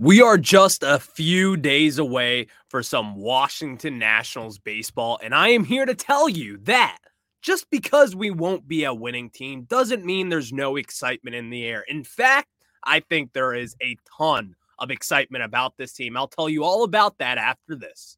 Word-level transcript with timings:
We 0.00 0.22
are 0.22 0.38
just 0.38 0.84
a 0.84 1.00
few 1.00 1.56
days 1.56 1.98
away 1.98 2.46
for 2.68 2.84
some 2.84 3.16
Washington 3.16 3.98
Nationals 3.98 4.56
baseball, 4.56 5.18
and 5.20 5.34
I 5.34 5.48
am 5.48 5.64
here 5.64 5.84
to 5.84 5.94
tell 5.96 6.28
you 6.28 6.58
that 6.58 6.98
just 7.42 7.68
because 7.68 8.14
we 8.14 8.30
won't 8.30 8.68
be 8.68 8.84
a 8.84 8.94
winning 8.94 9.28
team 9.28 9.64
doesn't 9.64 10.04
mean 10.04 10.28
there's 10.28 10.52
no 10.52 10.76
excitement 10.76 11.34
in 11.34 11.50
the 11.50 11.66
air. 11.66 11.84
In 11.88 12.04
fact, 12.04 12.46
I 12.84 13.00
think 13.00 13.32
there 13.32 13.52
is 13.52 13.74
a 13.82 13.96
ton 14.16 14.54
of 14.78 14.92
excitement 14.92 15.42
about 15.42 15.76
this 15.76 15.94
team. 15.94 16.16
I'll 16.16 16.28
tell 16.28 16.48
you 16.48 16.62
all 16.62 16.84
about 16.84 17.18
that 17.18 17.36
after 17.36 17.74
this. 17.74 18.16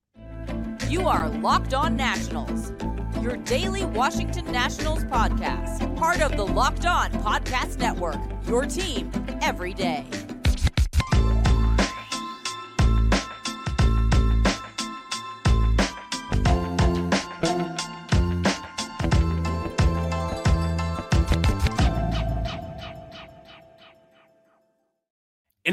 You 0.86 1.08
are 1.08 1.30
Locked 1.38 1.72
On 1.72 1.96
Nationals, 1.96 2.74
your 3.22 3.38
daily 3.38 3.86
Washington 3.86 4.52
Nationals 4.52 5.04
podcast, 5.04 5.96
part 5.96 6.20
of 6.20 6.36
the 6.36 6.44
Locked 6.44 6.84
On 6.84 7.10
Podcast 7.10 7.78
Network, 7.78 8.20
your 8.46 8.66
team 8.66 9.10
every 9.40 9.72
day. 9.72 10.04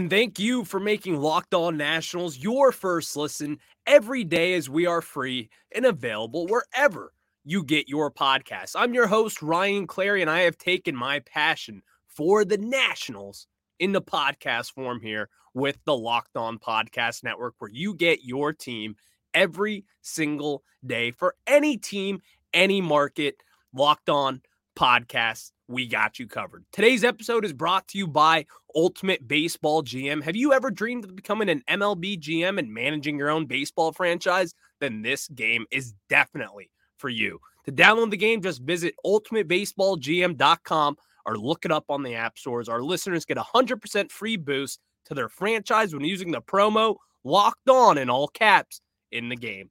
And 0.08 0.12
thank 0.14 0.40
you 0.40 0.64
for 0.64 0.80
making 0.80 1.18
Locked 1.18 1.54
On 1.54 1.76
Nationals 1.76 2.38
your 2.38 2.72
first 2.72 3.18
listen 3.18 3.58
every 3.86 4.24
day 4.24 4.54
as 4.54 4.70
we 4.70 4.86
are 4.86 5.02
free 5.02 5.50
and 5.76 5.86
available 5.86 6.48
wherever 6.48 7.12
you 7.44 7.62
get 7.62 7.90
your 7.90 8.10
podcasts. 8.10 8.72
I'm 8.74 8.94
your 8.94 9.08
host, 9.08 9.42
Ryan 9.42 9.86
Clary, 9.86 10.22
and 10.22 10.32
I 10.32 10.44
have 10.44 10.58
taken 10.58 10.96
my 10.96 11.20
passion 11.20 11.82
for 12.08 12.46
the 12.46 12.58
Nationals 12.58 13.48
into 13.82 14.00
podcast 14.00 14.72
form 14.72 15.02
here 15.02 15.28
with 15.54 15.78
the 15.84 15.98
Locked 15.98 16.38
On 16.38 16.58
Podcast 16.58 17.26
Network, 17.26 17.55
where 17.60 17.70
you 17.70 17.94
get 17.94 18.24
your 18.24 18.54
team 18.54 18.96
every 19.34 19.84
single 20.04 20.64
day 20.86 21.12
for 21.12 21.36
any 21.48 21.76
team, 21.76 22.21
any 22.54 22.80
market. 22.80 23.36
Locked 23.74 24.08
On 24.08 24.42
Podcast 24.80 25.52
we 25.68 25.85
got 25.87 26.20
you 26.20 26.27
covered. 26.27 26.65
Today's 26.71 27.04
episode 27.04 27.43
is 27.43 27.54
brought 27.54 27.87
to 27.90 27.98
you 27.98 28.07
by 28.07 28.46
Ultimate 28.76 29.27
Baseball 29.27 29.84
GM. 29.84 30.24
Have 30.24 30.35
you 30.35 30.54
ever 30.54 30.71
dreamed 30.71 31.04
of 31.04 31.15
becoming 31.15 31.49
an 31.49 31.63
MLB 31.70 32.20
GM 32.20 32.57
and 32.57 32.74
managing 32.74 33.18
your 33.18 33.29
own 33.29 33.46
baseball 33.46 33.91
franchise? 33.91 34.54
Then 34.79 35.01
this 35.01 35.27
game 35.27 35.65
is 35.71 35.93
definitely 36.09 36.71
for 36.98 37.09
you. 37.09 37.40
To 37.65 37.71
download 37.71 38.12
the 38.12 38.18
game, 38.18 38.41
just 38.41 38.62
visit 38.62 38.96
ultimatebaseballgm.com 39.05 40.98
or 41.26 41.37
look 41.37 41.65
it 41.65 41.71
up 41.71 41.85
on 41.90 42.04
the 42.04 42.15
app 42.15 42.37
stores. 42.37 42.70
Our 42.70 42.81
listeners 42.81 43.26
get 43.26 43.37
a 43.37 43.43
100% 43.43 44.09
free 44.09 44.37
boost 44.37 44.79
to 45.05 45.13
their 45.13 45.29
franchise 45.29 45.93
when 45.93 46.05
using 46.05 46.31
the 46.31 46.41
promo 46.41 46.96
locked 47.26 47.70
on 47.70 47.98
in 47.98 48.09
all 48.09 48.29
caps 48.29 48.79
in 49.12 49.27
the 49.27 49.35
game. 49.35 49.70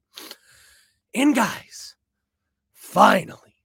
And 1.15 1.35
guys, 1.35 1.95
finally, 2.73 3.56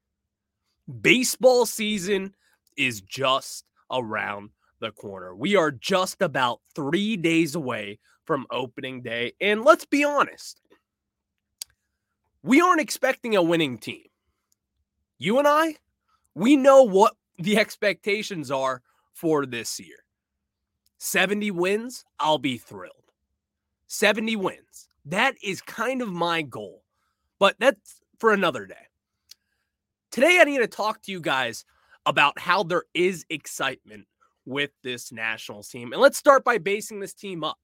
Baseball 1.00 1.66
season 1.66 2.34
is 2.76 3.00
just 3.00 3.64
around 3.90 4.50
the 4.80 4.90
corner. 4.90 5.34
We 5.34 5.56
are 5.56 5.70
just 5.70 6.22
about 6.22 6.60
three 6.74 7.16
days 7.16 7.54
away 7.54 7.98
from 8.24 8.46
opening 8.50 9.02
day. 9.02 9.32
And 9.40 9.64
let's 9.64 9.84
be 9.84 10.04
honest, 10.04 10.60
we 12.42 12.60
aren't 12.60 12.80
expecting 12.80 13.36
a 13.36 13.42
winning 13.42 13.78
team. 13.78 14.04
You 15.18 15.38
and 15.38 15.46
I, 15.46 15.76
we 16.34 16.56
know 16.56 16.82
what 16.82 17.14
the 17.38 17.58
expectations 17.58 18.50
are 18.50 18.82
for 19.12 19.46
this 19.46 19.78
year 19.78 19.98
70 20.98 21.50
wins, 21.50 22.04
I'll 22.18 22.38
be 22.38 22.58
thrilled. 22.58 22.94
70 23.86 24.36
wins. 24.36 24.88
That 25.04 25.34
is 25.42 25.60
kind 25.60 26.00
of 26.00 26.08
my 26.08 26.42
goal, 26.42 26.82
but 27.38 27.56
that's 27.58 28.00
for 28.18 28.32
another 28.32 28.66
day. 28.66 28.86
Today, 30.12 30.38
I 30.38 30.44
need 30.44 30.58
to 30.58 30.66
talk 30.66 31.00
to 31.02 31.10
you 31.10 31.22
guys 31.22 31.64
about 32.04 32.38
how 32.38 32.62
there 32.62 32.84
is 32.92 33.24
excitement 33.30 34.04
with 34.44 34.70
this 34.84 35.10
Nationals 35.10 35.70
team. 35.70 35.94
And 35.94 36.02
let's 36.02 36.18
start 36.18 36.44
by 36.44 36.58
basing 36.58 37.00
this 37.00 37.14
team 37.14 37.42
up. 37.42 37.56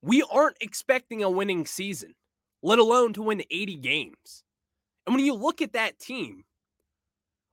We 0.00 0.22
aren't 0.32 0.56
expecting 0.62 1.22
a 1.22 1.28
winning 1.28 1.66
season, 1.66 2.14
let 2.62 2.78
alone 2.78 3.12
to 3.14 3.22
win 3.22 3.42
80 3.50 3.76
games. 3.76 4.44
And 5.06 5.14
when 5.14 5.26
you 5.26 5.34
look 5.34 5.60
at 5.60 5.74
that 5.74 5.98
team, 5.98 6.44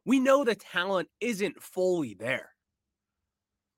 we 0.06 0.18
know 0.18 0.46
the 0.46 0.56
talent 0.56 1.10
isn't 1.20 1.62
fully 1.62 2.14
there. 2.14 2.52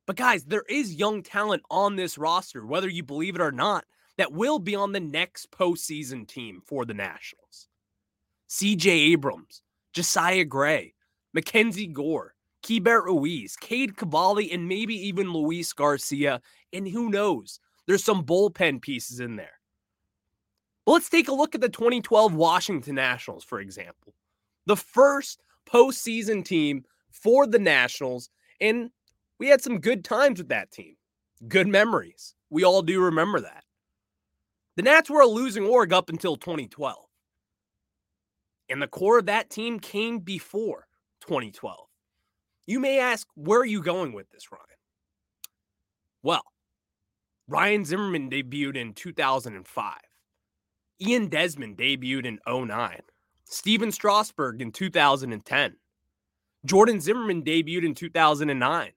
But 0.05 0.17
guys, 0.17 0.44
there 0.45 0.65
is 0.69 0.94
young 0.94 1.23
talent 1.23 1.63
on 1.71 1.95
this 1.95 2.19
roster, 2.19 2.63
whether 2.63 2.89
you 2.89 3.01
believe 3.01 3.35
it 3.35 3.41
or 3.41 3.51
not, 3.51 3.85
that 4.19 4.31
will 4.31 4.59
be 4.59 4.75
on 4.75 4.91
the 4.91 4.99
next 4.99 5.49
postseason 5.49 6.27
team 6.27 6.61
for 6.63 6.85
the 6.85 6.94
Nationals. 6.94 7.67
CJ 8.49 8.85
Abrams, 8.85 9.63
Josiah 9.95 10.44
Gray, 10.44 10.94
Mackenzie 11.33 11.88
Gore, 11.88 12.33
Keibert 12.61 13.06
Ruiz, 13.06 13.56
Cade 13.56 13.95
Cavalli, 13.95 14.51
and 14.51 14.67
maybe 14.67 14.94
even 14.94 15.31
Luis 15.31 15.72
Garcia. 15.72 16.41
And 16.73 16.85
who 16.85 17.09
knows? 17.09 17.61
There's 17.88 18.03
some 18.03 18.25
bullpen 18.25 18.81
pieces 18.81 19.22
in 19.22 19.38
there. 19.38 19.59
But 20.85 20.91
let's 20.91 21.09
take 21.09 21.29
a 21.29 21.33
look 21.33 21.56
at 21.56 21.61
the 21.61 21.69
2012 21.69 22.35
Washington 22.35 22.95
Nationals, 22.95 23.45
for 23.45 23.61
example. 23.61 24.13
The 24.66 24.75
first 24.75 25.41
postseason 25.66 26.44
team 26.44 26.83
for 27.09 27.47
the 27.47 27.59
Nationals. 27.59 28.29
And 28.59 28.91
we 29.39 29.47
had 29.47 29.62
some 29.62 29.79
good 29.79 30.03
times 30.03 30.39
with 30.39 30.50
that 30.50 30.72
team, 30.72 30.97
good 31.47 31.67
memories. 31.67 32.35
We 32.50 32.66
all 32.66 32.81
do 32.81 33.00
remember 33.01 33.39
that. 33.39 33.63
The 34.75 34.83
Nats 34.83 35.09
were 35.09 35.22
a 35.22 35.27
losing 35.27 35.63
org 35.63 35.94
up 35.94 36.09
until 36.09 36.35
2012. 36.35 36.97
And 38.69 38.81
the 38.81 38.87
core 38.87 39.19
of 39.19 39.27
that 39.27 39.49
team 39.49 39.79
came 39.79 40.19
before 40.19 40.87
2012. 41.21 41.87
You 42.67 42.79
may 42.79 42.99
ask, 42.99 43.27
where 43.35 43.59
are 43.59 43.65
you 43.65 43.81
going 43.81 44.13
with 44.13 44.29
this, 44.31 44.51
Ryan? 44.51 44.63
Well, 46.23 46.43
Ryan 47.47 47.85
Zimmerman 47.85 48.29
debuted 48.29 48.75
in 48.75 48.93
2005. 48.93 49.93
Ian 51.01 51.27
Desmond 51.27 51.77
debuted 51.77 52.25
in 52.25 52.39
09. 52.47 52.99
Stephen 53.45 53.91
Strasburg 53.91 54.61
in 54.61 54.71
2010. 54.71 55.75
Jordan 56.65 56.99
Zimmermann 56.99 57.43
debuted 57.43 57.85
in 57.85 57.93
2009. 57.93 58.91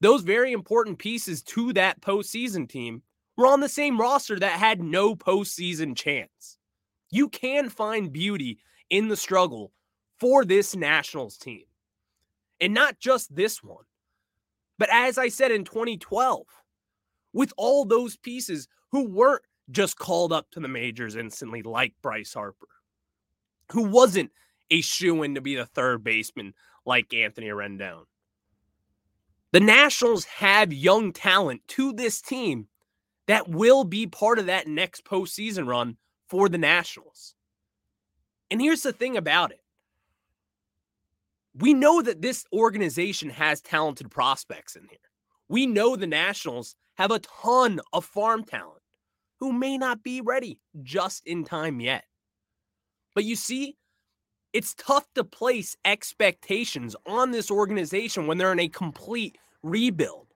Those 0.00 0.22
very 0.22 0.52
important 0.52 0.98
pieces 0.98 1.42
to 1.42 1.72
that 1.74 2.00
postseason 2.00 2.68
team 2.68 3.02
were 3.36 3.46
on 3.46 3.60
the 3.60 3.68
same 3.68 4.00
roster 4.00 4.38
that 4.38 4.58
had 4.58 4.82
no 4.82 5.14
postseason 5.14 5.94
chance. 5.94 6.56
You 7.10 7.28
can 7.28 7.68
find 7.68 8.12
beauty 8.12 8.58
in 8.90 9.08
the 9.08 9.16
struggle 9.16 9.72
for 10.18 10.44
this 10.44 10.74
Nationals 10.74 11.36
team. 11.36 11.64
And 12.60 12.72
not 12.72 12.98
just 12.98 13.34
this 13.34 13.62
one, 13.62 13.84
but 14.78 14.88
as 14.90 15.18
I 15.18 15.28
said 15.28 15.50
in 15.50 15.64
2012, 15.64 16.46
with 17.32 17.52
all 17.56 17.84
those 17.84 18.16
pieces 18.16 18.68
who 18.92 19.08
weren't 19.08 19.42
just 19.70 19.98
called 19.98 20.32
up 20.32 20.50
to 20.52 20.60
the 20.60 20.68
majors 20.68 21.16
instantly, 21.16 21.62
like 21.62 21.94
Bryce 22.02 22.32
Harper, 22.32 22.68
who 23.72 23.82
wasn't 23.84 24.30
a 24.70 24.80
shoe 24.80 25.22
in 25.22 25.34
to 25.34 25.40
be 25.40 25.54
the 25.54 25.66
third 25.66 26.02
baseman 26.02 26.54
like 26.84 27.12
Anthony 27.12 27.48
Rendon. 27.48 28.04
The 29.52 29.60
Nationals 29.60 30.24
have 30.24 30.72
young 30.72 31.12
talent 31.12 31.62
to 31.68 31.92
this 31.92 32.20
team 32.20 32.68
that 33.26 33.48
will 33.48 33.84
be 33.84 34.06
part 34.06 34.38
of 34.38 34.46
that 34.46 34.66
next 34.66 35.04
postseason 35.04 35.66
run 35.66 35.96
for 36.28 36.48
the 36.48 36.58
Nationals. 36.58 37.35
And 38.50 38.60
here's 38.60 38.82
the 38.82 38.92
thing 38.92 39.16
about 39.16 39.50
it 39.50 39.60
we 41.58 41.72
know 41.72 42.02
that 42.02 42.20
this 42.20 42.44
organization 42.52 43.30
has 43.30 43.60
talented 43.60 44.10
prospects 44.10 44.76
in 44.76 44.86
here. 44.88 44.98
We 45.48 45.66
know 45.66 45.96
the 45.96 46.06
Nationals 46.06 46.76
have 46.96 47.10
a 47.10 47.20
ton 47.20 47.80
of 47.92 48.04
farm 48.04 48.44
talent 48.44 48.82
who 49.40 49.52
may 49.52 49.78
not 49.78 50.02
be 50.02 50.20
ready 50.20 50.58
just 50.82 51.26
in 51.26 51.44
time 51.44 51.80
yet. 51.80 52.04
But 53.14 53.24
you 53.24 53.36
see, 53.36 53.76
it's 54.52 54.74
tough 54.74 55.06
to 55.14 55.24
place 55.24 55.76
expectations 55.84 56.96
on 57.06 57.30
this 57.30 57.50
organization 57.50 58.26
when 58.26 58.38
they're 58.38 58.52
in 58.52 58.60
a 58.60 58.68
complete 58.68 59.36
rebuild. 59.62 60.28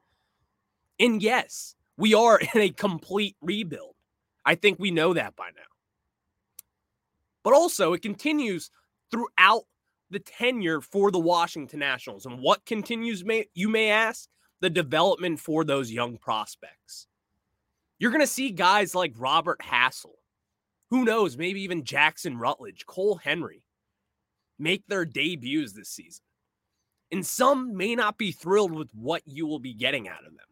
And 0.98 1.22
yes, 1.22 1.74
we 1.96 2.14
are 2.14 2.40
in 2.54 2.60
a 2.60 2.70
complete 2.70 3.36
rebuild. 3.40 3.94
I 4.44 4.54
think 4.54 4.78
we 4.78 4.90
know 4.90 5.14
that 5.14 5.36
by 5.36 5.50
now. 5.54 5.62
But 7.42 7.54
also, 7.54 7.92
it 7.92 8.02
continues 8.02 8.70
throughout 9.10 9.62
the 10.10 10.18
tenure 10.18 10.80
for 10.80 11.10
the 11.10 11.18
Washington 11.18 11.80
Nationals. 11.80 12.26
And 12.26 12.40
what 12.40 12.64
continues, 12.66 13.24
may, 13.24 13.46
you 13.54 13.68
may 13.68 13.90
ask? 13.90 14.28
The 14.60 14.70
development 14.70 15.40
for 15.40 15.64
those 15.64 15.90
young 15.90 16.18
prospects. 16.18 17.06
You're 17.98 18.10
going 18.10 18.20
to 18.20 18.26
see 18.26 18.50
guys 18.50 18.94
like 18.94 19.14
Robert 19.16 19.60
Hassell, 19.60 20.16
who 20.90 21.04
knows, 21.04 21.38
maybe 21.38 21.62
even 21.62 21.84
Jackson 21.84 22.36
Rutledge, 22.36 22.84
Cole 22.84 23.16
Henry, 23.16 23.62
make 24.58 24.86
their 24.86 25.06
debuts 25.06 25.72
this 25.72 25.88
season. 25.88 26.24
And 27.10 27.24
some 27.24 27.76
may 27.76 27.94
not 27.94 28.18
be 28.18 28.32
thrilled 28.32 28.72
with 28.72 28.90
what 28.94 29.22
you 29.24 29.46
will 29.46 29.58
be 29.58 29.74
getting 29.74 30.08
out 30.08 30.26
of 30.26 30.36
them. 30.36 30.46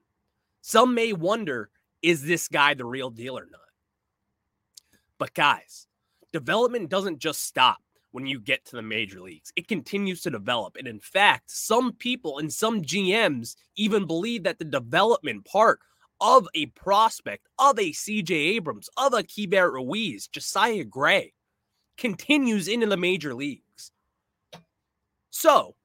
Some 0.62 0.94
may 0.94 1.12
wonder 1.12 1.70
is 2.00 2.23
this 2.23 2.49
guy 2.49 2.75
the 2.75 2.85
real 2.85 3.11
deal 3.11 3.37
or 3.38 3.46
not? 3.50 3.61
But 5.19 5.35
guys, 5.35 5.88
development 6.32 6.90
doesn't 6.90 7.19
just 7.19 7.42
stop 7.42 7.78
when 8.10 8.26
you 8.26 8.40
get 8.40 8.64
to 8.66 8.76
the 8.76 8.82
major 8.82 9.20
leagues. 9.20 9.52
It 9.56 9.69
continues 9.69 10.22
to 10.22 10.30
develop. 10.30 10.76
And 10.76 10.88
in 10.88 11.00
fact, 11.00 11.50
some 11.50 11.92
people 11.92 12.38
and 12.38 12.52
some 12.52 12.82
GMs 12.82 13.56
even 13.76 14.06
believe 14.06 14.44
that 14.44 14.58
the 14.58 14.64
development 14.64 15.44
part 15.44 15.80
of 16.20 16.48
a 16.54 16.66
prospect, 16.66 17.46
of 17.58 17.78
a 17.78 17.92
CJ 17.92 18.30
Abrams, 18.30 18.88
of 18.96 19.12
a 19.12 19.22
Keibert 19.22 19.72
Ruiz, 19.72 20.26
Josiah 20.26 20.84
Gray, 20.84 21.32
continues 21.96 22.69
into 22.69 22.86
the 22.86 22.96
major 22.96 23.34
leagues. 23.34 23.92
So 25.30 25.76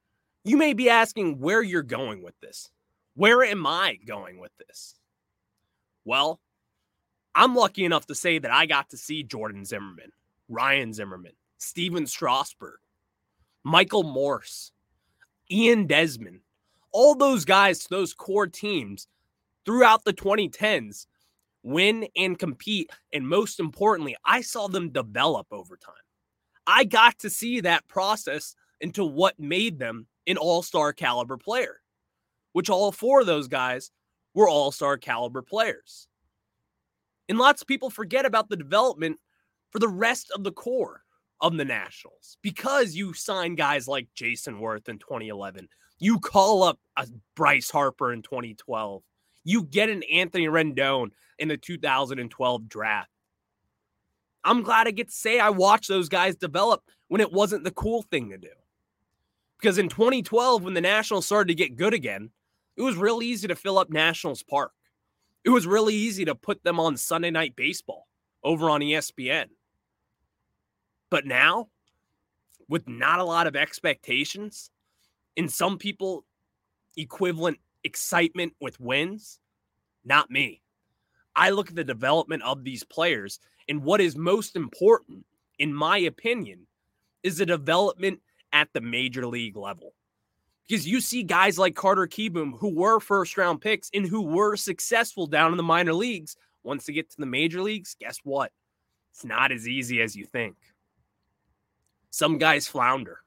you 0.44 0.56
may 0.56 0.72
be 0.72 0.90
asking 0.90 1.38
where 1.40 1.62
you're 1.62 1.82
going 1.82 2.22
with 2.22 2.34
this. 2.40 2.70
Where 3.14 3.44
am 3.44 3.66
I 3.66 3.98
going 4.04 4.38
with 4.40 4.50
this? 4.66 4.96
Well, 6.04 6.40
I'm 7.34 7.54
lucky 7.54 7.84
enough 7.84 8.06
to 8.06 8.14
say 8.14 8.38
that 8.38 8.50
I 8.50 8.66
got 8.66 8.90
to 8.90 8.96
see 8.96 9.22
Jordan 9.22 9.64
Zimmermann, 9.64 10.12
Ryan 10.48 10.92
Zimmerman, 10.92 11.32
Stephen 11.58 12.06
Strasburg, 12.06 12.78
Michael 13.64 14.02
Morse, 14.02 14.72
Ian 15.50 15.86
Desmond, 15.86 16.40
all 16.92 17.14
those 17.14 17.44
guys, 17.44 17.86
those 17.88 18.14
core 18.14 18.46
teams 18.46 19.08
throughout 19.64 20.04
the 20.04 20.12
2010s 20.12 21.06
win 21.62 22.06
and 22.16 22.38
compete. 22.38 22.90
And 23.12 23.26
most 23.26 23.58
importantly, 23.58 24.16
I 24.24 24.42
saw 24.42 24.68
them 24.68 24.90
develop 24.90 25.46
over 25.50 25.76
time. 25.76 25.94
I 26.66 26.84
got 26.84 27.18
to 27.20 27.30
see 27.30 27.60
that 27.60 27.88
process 27.88 28.54
into 28.80 29.04
what 29.04 29.38
made 29.38 29.78
them 29.78 30.06
an 30.26 30.36
all 30.36 30.62
star 30.62 30.92
caliber 30.92 31.36
player, 31.36 31.80
which 32.52 32.70
all 32.70 32.92
four 32.92 33.20
of 33.20 33.26
those 33.26 33.48
guys 33.48 33.90
were 34.34 34.48
all 34.48 34.72
star 34.72 34.96
caliber 34.96 35.42
players. 35.42 36.06
And 37.28 37.38
lots 37.38 37.62
of 37.62 37.68
people 37.68 37.90
forget 37.90 38.26
about 38.26 38.48
the 38.48 38.56
development 38.56 39.18
for 39.74 39.80
the 39.80 39.88
rest 39.88 40.30
of 40.32 40.44
the 40.44 40.52
core 40.52 41.02
of 41.40 41.56
the 41.56 41.64
Nationals 41.64 42.38
because 42.42 42.94
you 42.94 43.12
sign 43.12 43.56
guys 43.56 43.88
like 43.88 44.06
Jayson 44.14 44.60
Werth 44.60 44.88
in 44.88 44.98
2011. 44.98 45.68
You 45.98 46.20
call 46.20 46.62
up 46.62 46.78
a 46.96 47.08
Bryce 47.34 47.70
Harper 47.70 48.12
in 48.12 48.22
2012. 48.22 49.02
You 49.42 49.64
get 49.64 49.90
an 49.90 50.04
Anthony 50.04 50.46
Rendon 50.46 51.10
in 51.40 51.48
the 51.48 51.56
2012 51.56 52.68
draft. 52.68 53.10
I'm 54.44 54.62
glad 54.62 54.86
I 54.86 54.92
get 54.92 55.08
to 55.08 55.14
say 55.14 55.40
I 55.40 55.50
watched 55.50 55.88
those 55.88 56.08
guys 56.08 56.36
develop 56.36 56.84
when 57.08 57.20
it 57.20 57.32
wasn't 57.32 57.64
the 57.64 57.72
cool 57.72 58.02
thing 58.02 58.30
to 58.30 58.38
do. 58.38 58.48
Because 59.58 59.78
in 59.78 59.88
2012, 59.88 60.62
when 60.62 60.74
the 60.74 60.80
Nationals 60.80 61.26
started 61.26 61.48
to 61.48 61.54
get 61.54 61.76
good 61.76 61.94
again, 61.94 62.30
it 62.76 62.82
was 62.82 62.96
real 62.96 63.22
easy 63.22 63.48
to 63.48 63.56
fill 63.56 63.78
up 63.78 63.90
Nationals 63.90 64.44
Park. 64.44 64.72
It 65.44 65.50
was 65.50 65.66
really 65.66 65.94
easy 65.94 66.24
to 66.26 66.36
put 66.36 66.62
them 66.62 66.78
on 66.78 66.96
Sunday 66.96 67.30
Night 67.32 67.56
Baseball 67.56 68.06
over 68.44 68.70
on 68.70 68.80
ESPN. 68.80 69.46
But 71.14 71.26
now, 71.26 71.68
with 72.68 72.88
not 72.88 73.20
a 73.20 73.24
lot 73.24 73.46
of 73.46 73.54
expectations, 73.54 74.72
in 75.36 75.48
some 75.48 75.78
people 75.78 76.24
equivalent 76.96 77.60
excitement 77.84 78.54
with 78.60 78.80
wins, 78.80 79.38
not 80.04 80.28
me. 80.28 80.60
I 81.36 81.50
look 81.50 81.68
at 81.68 81.76
the 81.76 81.84
development 81.84 82.42
of 82.42 82.64
these 82.64 82.82
players, 82.82 83.38
and 83.68 83.84
what 83.84 84.00
is 84.00 84.16
most 84.16 84.56
important, 84.56 85.24
in 85.60 85.72
my 85.72 85.98
opinion, 85.98 86.66
is 87.22 87.38
the 87.38 87.46
development 87.46 88.18
at 88.52 88.70
the 88.72 88.80
major 88.80 89.24
league 89.24 89.56
level. 89.56 89.94
Because 90.68 90.84
you 90.84 91.00
see 91.00 91.22
guys 91.22 91.60
like 91.60 91.76
Carter 91.76 92.08
Kieboom 92.08 92.58
who 92.58 92.74
were 92.74 92.98
first 92.98 93.38
round 93.38 93.60
picks 93.60 93.88
and 93.94 94.04
who 94.04 94.22
were 94.22 94.56
successful 94.56 95.28
down 95.28 95.52
in 95.52 95.58
the 95.58 95.62
minor 95.62 95.94
leagues. 95.94 96.34
Once 96.64 96.86
they 96.86 96.92
get 96.92 97.08
to 97.10 97.20
the 97.20 97.24
major 97.24 97.62
leagues, 97.62 97.94
guess 98.00 98.18
what? 98.24 98.50
It's 99.12 99.24
not 99.24 99.52
as 99.52 99.68
easy 99.68 100.02
as 100.02 100.16
you 100.16 100.24
think. 100.24 100.56
Some 102.14 102.38
guys 102.38 102.68
flounder. 102.68 103.24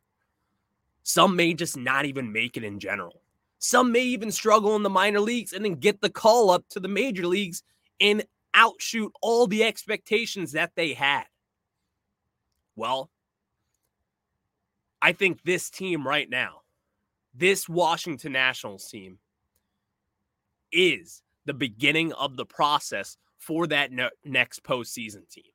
Some 1.04 1.36
may 1.36 1.54
just 1.54 1.76
not 1.76 2.06
even 2.06 2.32
make 2.32 2.56
it 2.56 2.64
in 2.64 2.80
general. 2.80 3.22
Some 3.60 3.92
may 3.92 4.04
even 4.04 4.32
struggle 4.32 4.78
in 4.78 4.84
the 4.84 4.90
minor 4.90 5.20
leagues 5.20 5.52
and 5.52 5.66
then 5.66 5.76
get 5.76 6.00
the 6.00 6.10
call 6.10 6.50
up 6.50 6.64
to 6.70 6.80
the 6.80 6.88
major 6.88 7.28
leagues 7.28 7.64
and 8.00 8.24
outshoot 8.54 9.12
all 9.22 9.46
the 9.46 9.66
expectations 9.66 10.54
that 10.54 10.72
they 10.78 10.94
had. 10.94 11.26
Well, 12.78 13.10
I 15.02 15.12
think 15.12 15.44
this 15.44 15.70
team 15.70 16.08
right 16.08 16.30
now, 16.30 16.62
this 17.36 17.68
Washington 17.68 18.32
Nationals 18.32 18.88
team, 18.88 19.20
is 20.72 21.22
the 21.44 21.54
beginning 21.54 22.14
of 22.14 22.38
the 22.38 22.46
process 22.46 23.18
for 23.38 23.68
that 23.68 23.92
ne- 23.92 24.08
next 24.24 24.64
postseason 24.64 25.30
team. 25.30 25.52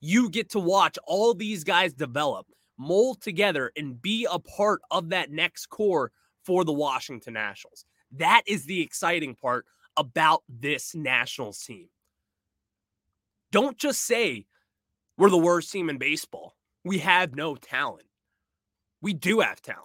You 0.00 0.30
get 0.30 0.50
to 0.50 0.60
watch 0.60 0.96
all 1.08 1.34
these 1.34 1.64
guys 1.64 1.92
develop, 1.92 2.46
mold 2.78 3.20
together, 3.20 3.72
and 3.76 4.00
be 4.00 4.26
a 4.30 4.38
part 4.38 4.80
of 4.90 5.10
that 5.10 5.30
next 5.30 5.66
core 5.66 6.12
for 6.44 6.64
the 6.64 6.72
Washington 6.72 7.34
Nationals. 7.34 7.84
That 8.12 8.42
is 8.46 8.64
the 8.64 8.80
exciting 8.80 9.34
part 9.34 9.66
about 9.96 10.42
this 10.48 10.94
Nationals 10.94 11.62
team. 11.62 11.88
Don't 13.50 13.76
just 13.76 14.02
say 14.02 14.46
we're 15.16 15.30
the 15.30 15.38
worst 15.38 15.72
team 15.72 15.90
in 15.90 15.98
baseball. 15.98 16.54
We 16.84 16.98
have 16.98 17.34
no 17.34 17.56
talent 17.56 18.08
we 19.00 19.12
do 19.12 19.40
have 19.40 19.62
talent. 19.62 19.84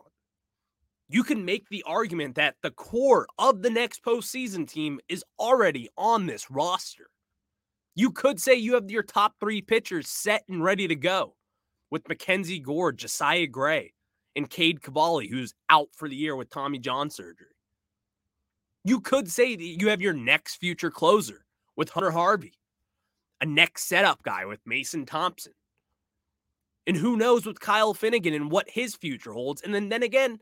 You 1.09 1.23
can 1.23 1.45
make 1.45 1.69
the 1.69 1.83
argument 1.85 2.35
that 2.35 2.55
the 2.61 2.71
core 2.71 3.27
of 3.37 3.61
the 3.61 3.69
next 3.69 4.03
postseason 4.03 4.67
team 4.67 4.99
is 5.07 5.23
already 5.39 5.89
on 5.97 6.25
this 6.25 6.49
roster. 6.49 7.09
You 7.95 8.09
could 8.11 8.41
say 8.41 8.55
you 8.55 8.73
have 8.73 8.89
your 8.89 9.03
top 9.03 9.35
three 9.39 9.61
pitchers 9.61 10.09
set 10.09 10.43
and 10.49 10.63
ready 10.63 10.87
to 10.87 10.95
go 10.95 11.35
with 11.93 12.09
Mackenzie 12.09 12.59
Gore, 12.59 12.91
Josiah 12.91 13.45
Gray, 13.45 13.93
and 14.35 14.49
Cade 14.49 14.81
Cavalli, 14.81 15.27
who's 15.27 15.53
out 15.69 15.89
for 15.93 16.09
the 16.09 16.15
year 16.15 16.35
with 16.35 16.49
Tommy 16.49 16.79
John 16.79 17.11
surgery. 17.11 17.53
You 18.83 18.99
could 18.99 19.29
say 19.29 19.55
that 19.55 19.63
you 19.63 19.89
have 19.89 20.01
your 20.01 20.15
next 20.15 20.55
future 20.55 20.89
closer 20.89 21.45
with 21.75 21.89
Hunter 21.89 22.09
Harvey, 22.09 22.53
a 23.41 23.45
next 23.45 23.83
setup 23.83 24.23
guy 24.23 24.43
with 24.45 24.59
Mason 24.65 25.05
Thompson, 25.05 25.53
and 26.87 26.97
who 26.97 27.15
knows 27.15 27.45
with 27.45 27.59
Kyle 27.59 27.93
Finnegan 27.93 28.33
and 28.33 28.49
what 28.49 28.67
his 28.67 28.95
future 28.95 29.31
holds. 29.31 29.61
And 29.61 29.73
then, 29.73 29.89
then 29.89 30.01
again, 30.01 30.39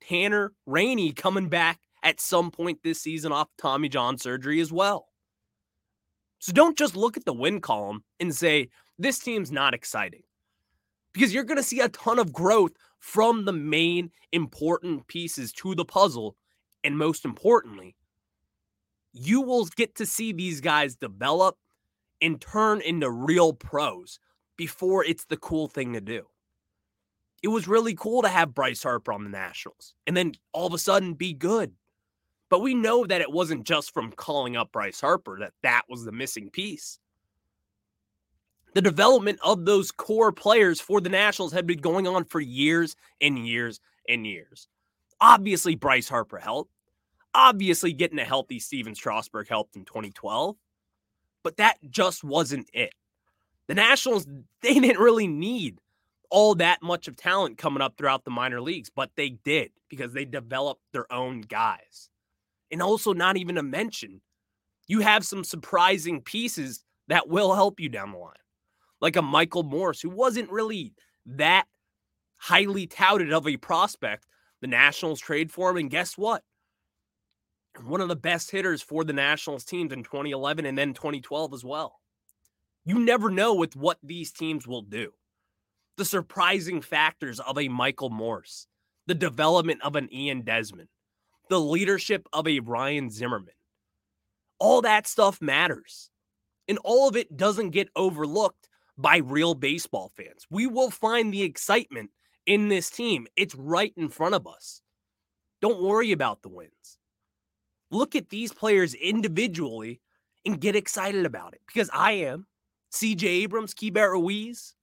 Tanner 0.00 0.52
Rainey 0.66 1.12
coming 1.12 1.48
back 1.48 1.78
at 2.02 2.20
some 2.20 2.50
point 2.50 2.80
this 2.82 3.00
season 3.00 3.30
off 3.30 3.46
Tommy 3.58 3.88
John 3.88 4.18
surgery 4.18 4.60
as 4.60 4.72
well. 4.72 5.06
So 6.40 6.52
don't 6.52 6.76
just 6.76 6.96
look 6.96 7.16
at 7.16 7.26
the 7.26 7.32
win 7.32 7.60
column 7.60 8.02
and 8.18 8.34
say, 8.34 8.70
this 8.98 9.20
team's 9.20 9.52
not 9.52 9.72
exciting. 9.72 10.22
Because 11.12 11.34
you're 11.34 11.44
going 11.44 11.56
to 11.56 11.62
see 11.62 11.80
a 11.80 11.88
ton 11.88 12.18
of 12.18 12.32
growth 12.32 12.72
from 12.98 13.44
the 13.44 13.52
main 13.52 14.10
important 14.32 15.06
pieces 15.08 15.52
to 15.52 15.74
the 15.74 15.84
puzzle. 15.84 16.36
And 16.84 16.96
most 16.96 17.24
importantly, 17.24 17.96
you 19.12 19.40
will 19.40 19.64
get 19.66 19.96
to 19.96 20.06
see 20.06 20.32
these 20.32 20.60
guys 20.60 20.96
develop 20.96 21.56
and 22.22 22.40
turn 22.40 22.80
into 22.80 23.10
real 23.10 23.52
pros 23.52 24.18
before 24.56 25.04
it's 25.04 25.24
the 25.24 25.36
cool 25.36 25.68
thing 25.68 25.94
to 25.94 26.00
do. 26.00 26.26
It 27.42 27.48
was 27.48 27.66
really 27.66 27.94
cool 27.94 28.22
to 28.22 28.28
have 28.28 28.54
Bryce 28.54 28.82
Harper 28.82 29.12
on 29.12 29.24
the 29.24 29.30
Nationals 29.30 29.94
and 30.06 30.16
then 30.16 30.32
all 30.52 30.66
of 30.66 30.74
a 30.74 30.78
sudden 30.78 31.14
be 31.14 31.32
good. 31.32 31.72
But 32.50 32.60
we 32.60 32.74
know 32.74 33.06
that 33.06 33.20
it 33.20 33.30
wasn't 33.30 33.64
just 33.64 33.94
from 33.94 34.12
calling 34.12 34.56
up 34.56 34.72
Bryce 34.72 35.00
Harper 35.00 35.38
that 35.38 35.52
that 35.62 35.82
was 35.88 36.04
the 36.04 36.12
missing 36.12 36.50
piece. 36.50 36.98
The 38.74 38.82
development 38.82 39.38
of 39.42 39.64
those 39.64 39.90
core 39.90 40.32
players 40.32 40.80
for 40.80 41.00
the 41.00 41.08
Nationals 41.08 41.52
had 41.52 41.66
been 41.66 41.80
going 41.80 42.06
on 42.06 42.24
for 42.24 42.40
years 42.40 42.96
and 43.20 43.46
years 43.46 43.80
and 44.08 44.26
years. 44.26 44.68
Obviously, 45.20 45.74
Bryce 45.74 46.08
Harper 46.08 46.38
helped. 46.38 46.72
Obviously, 47.34 47.92
getting 47.92 48.18
a 48.18 48.24
healthy 48.24 48.58
Stephen 48.58 48.94
Strasburg 48.94 49.48
helped 49.48 49.76
in 49.76 49.84
2012. 49.84 50.56
But 51.42 51.56
that 51.56 51.78
just 51.90 52.22
wasn't 52.22 52.68
it. 52.72 52.92
The 53.66 53.74
Nationals, 53.74 54.26
they 54.62 54.74
didn't 54.74 54.98
really 54.98 55.26
need 55.26 55.78
all 56.30 56.54
that 56.56 56.82
much 56.82 57.08
of 57.08 57.16
talent 57.16 57.58
coming 57.58 57.82
up 57.82 57.96
throughout 57.96 58.24
the 58.24 58.30
minor 58.30 58.60
leagues, 58.60 58.88
but 58.88 59.10
they 59.16 59.30
did 59.30 59.70
because 59.88 60.12
they 60.12 60.24
developed 60.24 60.82
their 60.92 61.12
own 61.12 61.40
guys. 61.40 62.08
And 62.70 62.80
also, 62.80 63.12
not 63.12 63.36
even 63.36 63.56
to 63.56 63.64
mention, 63.64 64.20
you 64.86 65.00
have 65.00 65.24
some 65.24 65.42
surprising 65.42 66.20
pieces 66.20 66.84
that 67.08 67.28
will 67.28 67.54
help 67.54 67.80
you 67.80 67.88
down 67.88 68.12
the 68.12 68.18
line, 68.18 68.34
like 69.00 69.16
a 69.16 69.22
Michael 69.22 69.62
Morse, 69.62 70.00
who 70.00 70.10
wasn't 70.10 70.50
really 70.50 70.92
that 71.26 71.66
highly 72.36 72.86
touted 72.86 73.32
of 73.32 73.46
a 73.46 73.56
prospect. 73.56 74.26
The 74.60 74.66
Nationals 74.66 75.20
trade 75.20 75.50
for 75.50 75.70
him, 75.70 75.76
and 75.78 75.90
guess 75.90 76.18
what? 76.18 76.42
One 77.82 78.00
of 78.00 78.08
the 78.08 78.16
best 78.16 78.50
hitters 78.50 78.82
for 78.82 79.04
the 79.04 79.12
Nationals 79.12 79.64
teams 79.64 79.92
in 79.92 80.02
2011 80.02 80.66
and 80.66 80.76
then 80.76 80.92
2012 80.92 81.54
as 81.54 81.64
well. 81.64 82.00
You 82.84 82.98
never 82.98 83.30
know 83.30 83.54
with 83.54 83.76
what 83.76 83.98
these 84.02 84.32
teams 84.32 84.66
will 84.66 84.82
do. 84.82 85.12
The 85.96 86.04
surprising 86.04 86.82
factors 86.82 87.40
of 87.40 87.58
a 87.58 87.68
Michael 87.68 88.10
Morse, 88.10 88.66
the 89.06 89.14
development 89.14 89.80
of 89.82 89.96
an 89.96 90.12
Ian 90.12 90.42
Desmond, 90.42 90.88
the 91.48 91.60
leadership 91.60 92.26
of 92.32 92.48
a 92.48 92.60
Ryan 92.60 93.10
Zimmerman. 93.10 93.54
All 94.58 94.82
that 94.82 95.06
stuff 95.06 95.40
matters. 95.40 96.10
And 96.68 96.78
all 96.84 97.08
of 97.08 97.16
it 97.16 97.36
doesn't 97.36 97.70
get 97.70 97.88
overlooked 97.96 98.68
by 98.98 99.18
real 99.18 99.54
baseball 99.54 100.10
fans. 100.16 100.46
We 100.50 100.66
will 100.66 100.90
find 100.90 101.32
the 101.32 101.42
excitement 101.42 102.10
in 102.46 102.68
this 102.68 102.90
team. 102.90 103.26
It's 103.36 103.54
right 103.54 103.92
in 103.96 104.08
front 104.08 104.34
of 104.34 104.46
us. 104.46 104.82
Don't 105.60 105.82
worry 105.82 106.12
about 106.12 106.42
the 106.42 106.48
wins. 106.48 106.98
Look 107.90 108.14
at 108.14 108.28
these 108.28 108.52
players 108.52 108.94
individually 108.94 110.00
and 110.44 110.60
get 110.60 110.76
excited 110.76 111.26
about 111.26 111.54
it 111.54 111.60
because 111.66 111.90
I 111.92 112.12
am. 112.12 112.46
CJ 112.92 113.24
Abrams, 113.24 113.74
Keibert 113.74 114.12
Ruiz. 114.12 114.74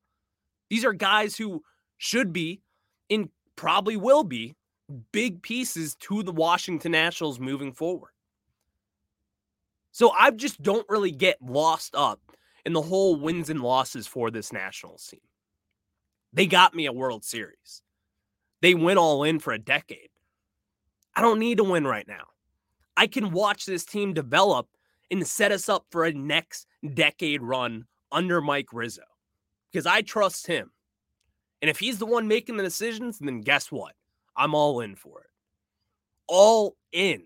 These 0.69 0.85
are 0.85 0.93
guys 0.93 1.35
who 1.35 1.63
should 1.97 2.31
be 2.31 2.61
and 3.09 3.29
probably 3.55 3.97
will 3.97 4.23
be 4.23 4.55
big 5.11 5.41
pieces 5.41 5.95
to 5.95 6.23
the 6.23 6.31
Washington 6.31 6.93
Nationals 6.93 7.39
moving 7.39 7.73
forward. 7.73 8.11
So 9.91 10.11
I 10.11 10.31
just 10.31 10.61
don't 10.61 10.85
really 10.89 11.11
get 11.11 11.41
lost 11.41 11.95
up 11.95 12.26
in 12.67 12.73
the 12.73 12.81
whole 12.81 13.15
wins 13.15 13.49
and 13.49 13.61
losses 13.61 14.07
for 14.07 14.29
this 14.29 14.51
Nationals 14.51 15.07
team. 15.07 15.21
They 16.33 16.45
got 16.45 16.75
me 16.75 16.85
a 16.85 16.91
World 16.91 17.23
Series. 17.23 17.81
They 18.61 18.73
went 18.73 18.99
all 18.99 19.23
in 19.23 19.39
for 19.39 19.53
a 19.53 19.57
decade. 19.57 20.09
I 21.15 21.21
don't 21.21 21.39
need 21.39 21.59
to 21.59 21.63
win 21.63 21.87
right 21.87 22.05
now. 22.05 22.25
I 22.97 23.07
can 23.07 23.31
watch 23.31 23.65
this 23.65 23.85
team 23.85 24.13
develop 24.13 24.67
and 25.09 25.25
set 25.25 25.53
us 25.53 25.69
up 25.69 25.85
for 25.91 26.03
a 26.03 26.11
next 26.11 26.67
decade 26.93 27.41
run 27.41 27.85
under 28.11 28.41
Mike 28.41 28.73
Rizzo 28.73 29.03
because 29.71 29.85
I 29.85 30.01
trust 30.01 30.45
him. 30.45 30.69
And 31.61 31.69
if 31.69 31.79
he's 31.79 31.99
the 31.99 32.05
one 32.05 32.27
making 32.27 32.57
the 32.57 32.63
decisions, 32.63 33.17
then 33.19 33.39
guess 33.39 33.71
what? 33.71 33.93
I'm 34.35 34.53
all 34.53 34.81
in 34.81 34.97
for 34.97 35.21
it. 35.21 35.29
All 36.27 36.75
in. 36.91 37.23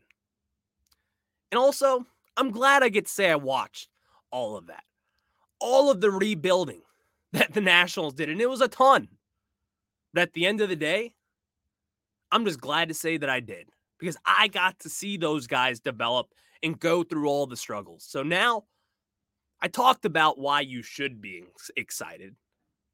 And 1.51 1.57
also, 1.57 2.05
I'm 2.37 2.51
glad 2.51 2.83
I 2.83 2.89
get 2.89 3.07
to 3.07 3.11
say 3.11 3.31
I 3.31 3.37
watched 3.37 3.89
all 4.29 4.55
of 4.55 4.67
that. 4.67 4.83
All 5.61 5.89
of 5.89 6.01
the 6.01 6.11
rebuilding 6.11 6.81
that 7.33 7.53
the 7.53 7.61
Nationals 7.61 8.13
did. 8.13 8.29
And 8.29 8.41
it 8.41 8.49
was 8.49 8.61
a 8.61 8.67
ton. 8.67 9.07
But 10.13 10.23
at 10.23 10.33
the 10.33 10.45
end 10.45 10.59
of 10.59 10.67
the 10.67 10.75
day, 10.75 11.13
I'm 12.31 12.45
just 12.45 12.59
glad 12.59 12.89
to 12.89 12.93
say 12.93 13.17
that 13.17 13.29
I 13.29 13.39
did 13.39 13.69
because 13.99 14.17
I 14.25 14.47
got 14.47 14.79
to 14.79 14.89
see 14.89 15.17
those 15.17 15.47
guys 15.47 15.79
develop 15.79 16.27
and 16.63 16.79
go 16.79 17.03
through 17.03 17.27
all 17.27 17.45
the 17.45 17.57
struggles. 17.57 18.05
So 18.07 18.23
now 18.23 18.65
I 19.61 19.67
talked 19.67 20.05
about 20.05 20.39
why 20.39 20.61
you 20.61 20.81
should 20.81 21.21
be 21.21 21.43
excited, 21.77 22.35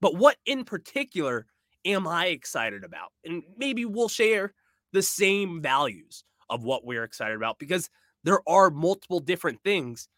but 0.02 0.16
what 0.16 0.38
in 0.46 0.64
particular 0.64 1.46
am 1.86 2.08
I 2.08 2.28
excited 2.28 2.84
about? 2.84 3.12
And 3.24 3.44
maybe 3.58 3.86
we'll 3.86 4.10
share 4.10 4.54
the 4.94 5.02
same 5.02 5.62
values 5.62 6.24
of 6.50 6.64
what 6.64 6.86
we're 6.86 7.04
excited 7.04 7.36
about 7.36 7.60
because 7.60 7.90
there 8.24 8.42
are 8.48 8.70
multiple 8.70 9.20
different 9.20 9.64
things, 9.64 10.10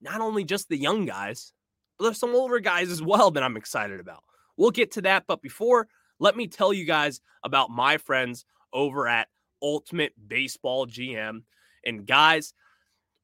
not 0.00 0.20
only 0.20 0.44
just 0.44 0.68
the 0.68 0.76
young 0.76 1.06
guys, 1.06 1.52
but 1.98 2.04
there's 2.04 2.18
some 2.18 2.34
older 2.34 2.60
guys 2.60 2.90
as 2.90 3.02
well 3.02 3.30
that 3.32 3.42
I'm 3.42 3.56
excited 3.56 4.00
about. 4.00 4.22
We'll 4.56 4.70
get 4.70 4.92
to 4.92 5.02
that. 5.02 5.24
But 5.26 5.42
before, 5.42 5.88
let 6.18 6.36
me 6.36 6.46
tell 6.46 6.72
you 6.72 6.84
guys 6.84 7.20
about 7.42 7.70
my 7.70 7.98
friends 7.98 8.44
over 8.72 9.06
at 9.08 9.28
Ultimate 9.62 10.12
Baseball 10.28 10.86
GM. 10.86 11.42
And 11.84 12.06
guys, 12.06 12.54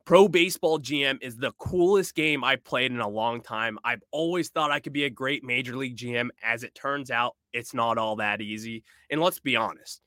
Pro 0.06 0.28
Baseball 0.28 0.80
GM 0.80 1.22
is 1.22 1.36
the 1.36 1.52
coolest 1.52 2.14
game 2.14 2.42
I've 2.42 2.64
played 2.64 2.90
in 2.90 3.00
a 3.00 3.08
long 3.08 3.42
time. 3.42 3.78
I've 3.84 4.02
always 4.10 4.48
thought 4.48 4.70
I 4.70 4.80
could 4.80 4.92
be 4.92 5.04
a 5.04 5.10
great 5.10 5.44
major 5.44 5.76
league 5.76 5.96
GM. 5.96 6.30
As 6.42 6.64
it 6.64 6.74
turns 6.74 7.10
out, 7.10 7.36
it's 7.52 7.74
not 7.74 7.98
all 7.98 8.16
that 8.16 8.40
easy. 8.40 8.82
And 9.10 9.20
let's 9.20 9.40
be 9.40 9.56
honest, 9.56 10.02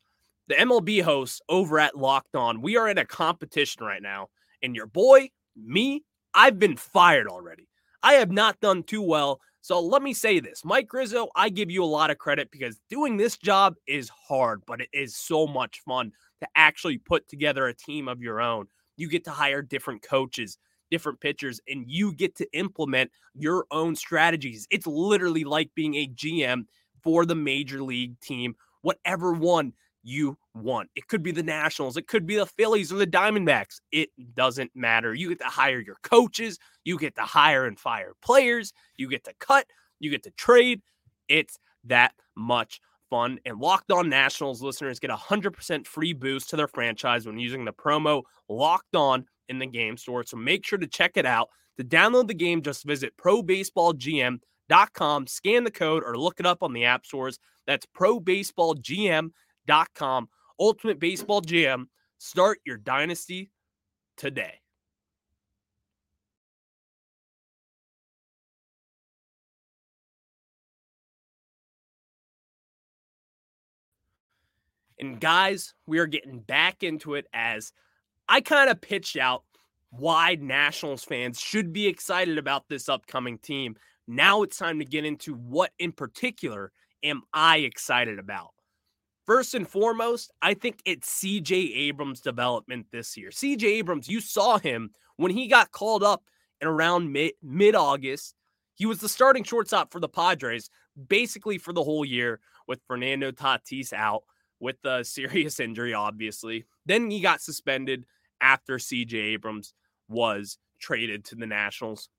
the 0.48 0.56
MLB 0.56 1.02
hosts 1.04 1.42
over 1.48 1.80
at 1.80 1.98
Locked 1.98 2.36
On, 2.36 2.62
we 2.62 2.76
are 2.76 2.90
in 2.90 2.98
a 2.98 3.06
competition 3.06 3.86
right 3.86 4.02
now. 4.02 4.28
And 4.62 4.76
your 4.76 4.88
boy, 4.88 5.30
me, 5.56 6.04
I've 6.34 6.60
been 6.60 6.76
fired 6.76 7.28
already. 7.28 7.68
I 8.04 8.14
have 8.14 8.32
not 8.32 8.60
done 8.60 8.84
too 8.84 9.02
well. 9.02 9.40
So 9.62 9.80
let 9.80 10.04
me 10.04 10.14
say 10.14 10.42
this 10.42 10.66
Mike 10.66 10.92
Rizzo, 10.92 11.30
I 11.36 11.50
give 11.50 11.72
you 11.72 11.84
a 11.84 11.86
lot 11.86 12.12
of 12.12 12.18
credit 12.18 12.52
because 12.52 12.80
doing 12.90 13.16
this 13.16 13.38
job 13.38 13.76
is 13.88 14.10
hard, 14.10 14.62
but 14.68 14.82
it 14.82 14.90
is 14.92 15.16
so 15.16 15.48
much 15.48 15.80
fun 15.86 16.12
to 16.42 16.48
actually 16.56 16.98
put 16.98 17.28
together 17.30 17.68
a 17.68 17.74
team 17.74 18.10
of 18.10 18.22
your 18.22 18.42
own. 18.42 18.68
You 18.98 19.08
get 19.08 19.24
to 19.24 19.32
hire 19.32 19.62
different 19.62 20.02
coaches, 20.04 20.58
different 20.92 21.22
pitchers, 21.22 21.62
and 21.68 21.86
you 21.88 22.14
get 22.14 22.36
to 22.36 22.48
implement 22.52 23.10
your 23.34 23.66
own 23.72 23.96
strategies. 23.96 24.68
It's 24.70 24.86
literally 24.86 25.46
like 25.46 25.72
being 25.74 25.96
a 25.96 26.08
GM 26.08 26.66
for 27.02 27.26
the 27.26 27.36
major 27.36 27.82
league 27.82 28.20
team, 28.20 28.56
whatever 28.82 29.32
one 29.32 29.72
you 30.04 30.38
want. 30.54 30.90
It 30.96 31.08
could 31.08 31.24
be 31.24 31.32
the 31.32 31.42
Nationals, 31.42 31.98
it 31.98 32.08
could 32.08 32.28
be 32.28 32.36
the 32.36 32.46
Phillies 32.46 32.92
or 32.92 32.98
the 32.98 33.08
Diamondbacks. 33.08 33.80
It 33.92 34.10
doesn't 34.36 34.72
matter. 34.76 35.14
You 35.14 35.30
get 35.30 35.40
to 35.40 35.46
hire 35.46 35.80
your 35.80 35.98
coaches, 36.04 36.60
you 36.84 37.00
get 37.00 37.16
to 37.16 37.22
hire 37.22 37.66
and 37.66 37.80
fire 37.80 38.12
players, 38.22 38.74
you 38.98 39.10
get 39.10 39.24
to 39.24 39.34
cut, 39.40 39.66
you 40.00 40.12
get 40.12 40.24
to 40.24 40.32
trade. 40.32 40.82
It's 41.30 41.58
that 41.86 42.14
much 42.36 42.82
fun. 43.10 43.40
And 43.46 43.60
Locked 43.60 43.92
On 43.92 44.10
Nationals 44.10 44.62
listeners 44.62 45.00
get 45.00 45.10
a 45.10 45.16
100% 45.16 45.88
free 45.88 46.14
boost 46.14 46.50
to 46.50 46.58
their 46.58 46.68
franchise 46.68 47.26
when 47.26 47.40
using 47.40 47.66
the 47.66 47.74
promo 47.74 48.22
Locked 48.50 48.96
On 48.96 49.26
in 49.50 49.60
the 49.60 49.66
game 49.66 49.98
store. 49.98 50.24
So 50.26 50.38
make 50.38 50.66
sure 50.66 50.80
to 50.80 50.88
check 50.88 51.12
it 51.16 51.26
out. 51.26 51.50
To 51.78 51.84
download 51.84 52.28
the 52.28 52.36
game, 52.36 52.62
just 52.62 52.84
visit 52.84 53.18
probaseballgm.com, 53.18 55.28
scan 55.28 55.64
the 55.64 55.72
code, 55.72 56.04
or 56.06 56.18
look 56.18 56.40
it 56.40 56.46
up 56.46 56.62
on 56.62 56.74
the 56.74 56.86
app 56.86 57.04
stores. 57.06 57.40
That's 57.66 57.88
probaseballgm.com. 57.98 59.32
Dot 59.68 59.90
com 59.96 60.30
ultimate 60.60 61.00
Baseball 61.00 61.42
GM. 61.42 61.86
Start 62.18 62.60
your 62.66 62.78
dynasty 62.78 63.52
today. 64.18 64.60
And 75.00 75.20
guys, 75.20 75.74
we 75.86 76.00
are 76.00 76.06
getting 76.08 76.40
back 76.40 76.82
into 76.82 77.16
it 77.16 77.26
as 77.34 77.74
I 78.30 78.40
kind 78.40 78.70
of 78.70 78.80
pitched 78.80 79.18
out 79.18 79.44
why 79.90 80.38
Nationals 80.40 81.04
fans 81.04 81.42
should 81.42 81.74
be 81.74 81.88
excited 81.88 82.38
about 82.38 82.70
this 82.70 82.88
upcoming 82.88 83.38
team. 83.38 83.76
Now 84.08 84.44
it's 84.44 84.58
time 84.58 84.80
to 84.80 84.86
get 84.86 85.04
into 85.04 85.34
what 85.34 85.72
in 85.78 85.92
particular 85.92 86.72
am 87.04 87.24
I 87.34 87.58
excited 87.58 88.18
about. 88.18 88.52
First 89.26 89.54
and 89.54 89.68
foremost, 89.68 90.32
I 90.42 90.54
think 90.54 90.82
it's 90.86 91.22
CJ 91.22 91.76
Abrams' 91.78 92.20
development 92.20 92.88
this 92.92 93.16
year. 93.16 93.30
CJ 93.30 93.64
Abrams, 93.64 94.10
you 94.10 94.20
saw 94.20 94.58
him 94.58 94.92
when 95.16 95.32
he 95.32 95.48
got 95.48 95.72
called 95.72 96.04
up 96.04 96.24
in 96.60 96.68
around 96.68 97.12
mid 97.12 97.76
August. 97.76 98.36
He 98.76 98.86
was 98.86 99.00
the 99.00 99.10
starting 99.10 99.44
shortstop 99.44 99.92
for 99.92 100.00
the 100.00 100.10
Padres 100.10 100.70
basically 101.08 101.58
for 101.58 101.74
the 101.74 101.84
whole 101.84 102.06
year 102.06 102.40
with 102.68 102.82
Fernando 102.88 103.32
Tatis 103.32 103.94
out 103.94 104.24
with 104.60 104.78
a 104.84 105.04
serious 105.04 105.60
injury, 105.60 105.94
obviously. 105.94 106.66
Then 106.86 107.10
he 107.10 107.20
got 107.20 107.42
suspended 107.42 108.06
after 108.42 108.78
CJ 108.78 109.14
Abrams 109.14 109.74
was 110.10 110.58
traded 110.80 111.26
to 111.26 111.36
the 111.36 111.48
Nationals. 111.48 112.10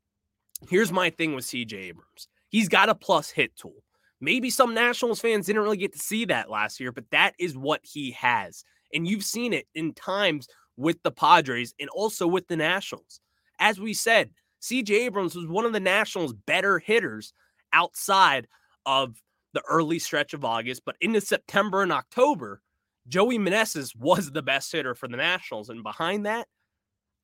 Here's 0.69 0.93
my 0.93 1.11
thing 1.11 1.35
with 1.35 1.45
CJ 1.45 1.75
Abrams 1.75 2.29
he's 2.49 2.69
got 2.69 2.89
a 2.89 2.95
plus 2.95 3.31
hit 3.31 3.57
tool. 3.57 3.83
Maybe 4.21 4.51
some 4.51 4.75
Nationals 4.75 5.21
fans 5.21 5.47
didn't 5.47 5.63
really 5.63 5.77
get 5.77 5.93
to 5.93 5.99
see 5.99 6.25
that 6.27 6.51
last 6.51 6.81
year, 6.81 6.93
but 6.93 7.11
that 7.11 7.35
is 7.39 7.57
what 7.57 7.81
he 7.83 8.13
has. 8.13 8.65
And 8.93 9.07
you've 9.07 9.25
seen 9.25 9.53
it 9.53 9.67
in 9.75 9.93
times 9.93 10.49
with 10.77 11.03
the 11.03 11.11
Padres 11.11 11.75
and 11.79 11.89
also 11.91 12.27
with 12.27 12.47
the 12.49 12.57
Nationals. 12.57 13.21
As 13.59 13.79
we 13.79 13.93
said, 13.93 14.31
CJ 14.63 14.91
Abrams 14.91 15.35
was 15.35 15.47
one 15.47 15.65
of 15.65 15.73
the 15.73 15.81
Nationals' 15.81 16.33
better 16.33 16.79
hitters 16.79 17.33
outside 17.73 18.47
of 18.87 19.21
the 19.53 19.63
early 19.69 19.99
stretch 19.99 20.35
of 20.35 20.45
August, 20.45 20.83
but 20.85 20.97
into 21.01 21.21
September 21.21 21.83
and 21.83 21.93
October, 21.93 22.61
Joey 23.09 23.39
Meneses 23.39 23.95
was 23.97 24.31
the 24.31 24.43
best 24.43 24.73
hitter 24.73 24.95
for 24.95 25.09
the 25.09 25.17
Nationals. 25.17 25.69
And 25.69 25.83
behind 25.83 26.27
that, 26.27 26.49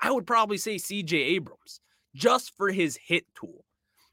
I 0.01 0.11
would 0.11 0.27
probably 0.27 0.59
say 0.59 0.77
CJ 0.77 1.13
Abrams, 1.13 1.81
just 2.15 2.57
for 2.57 2.71
his 2.71 2.99
hit 3.03 3.25
tool. 3.35 3.65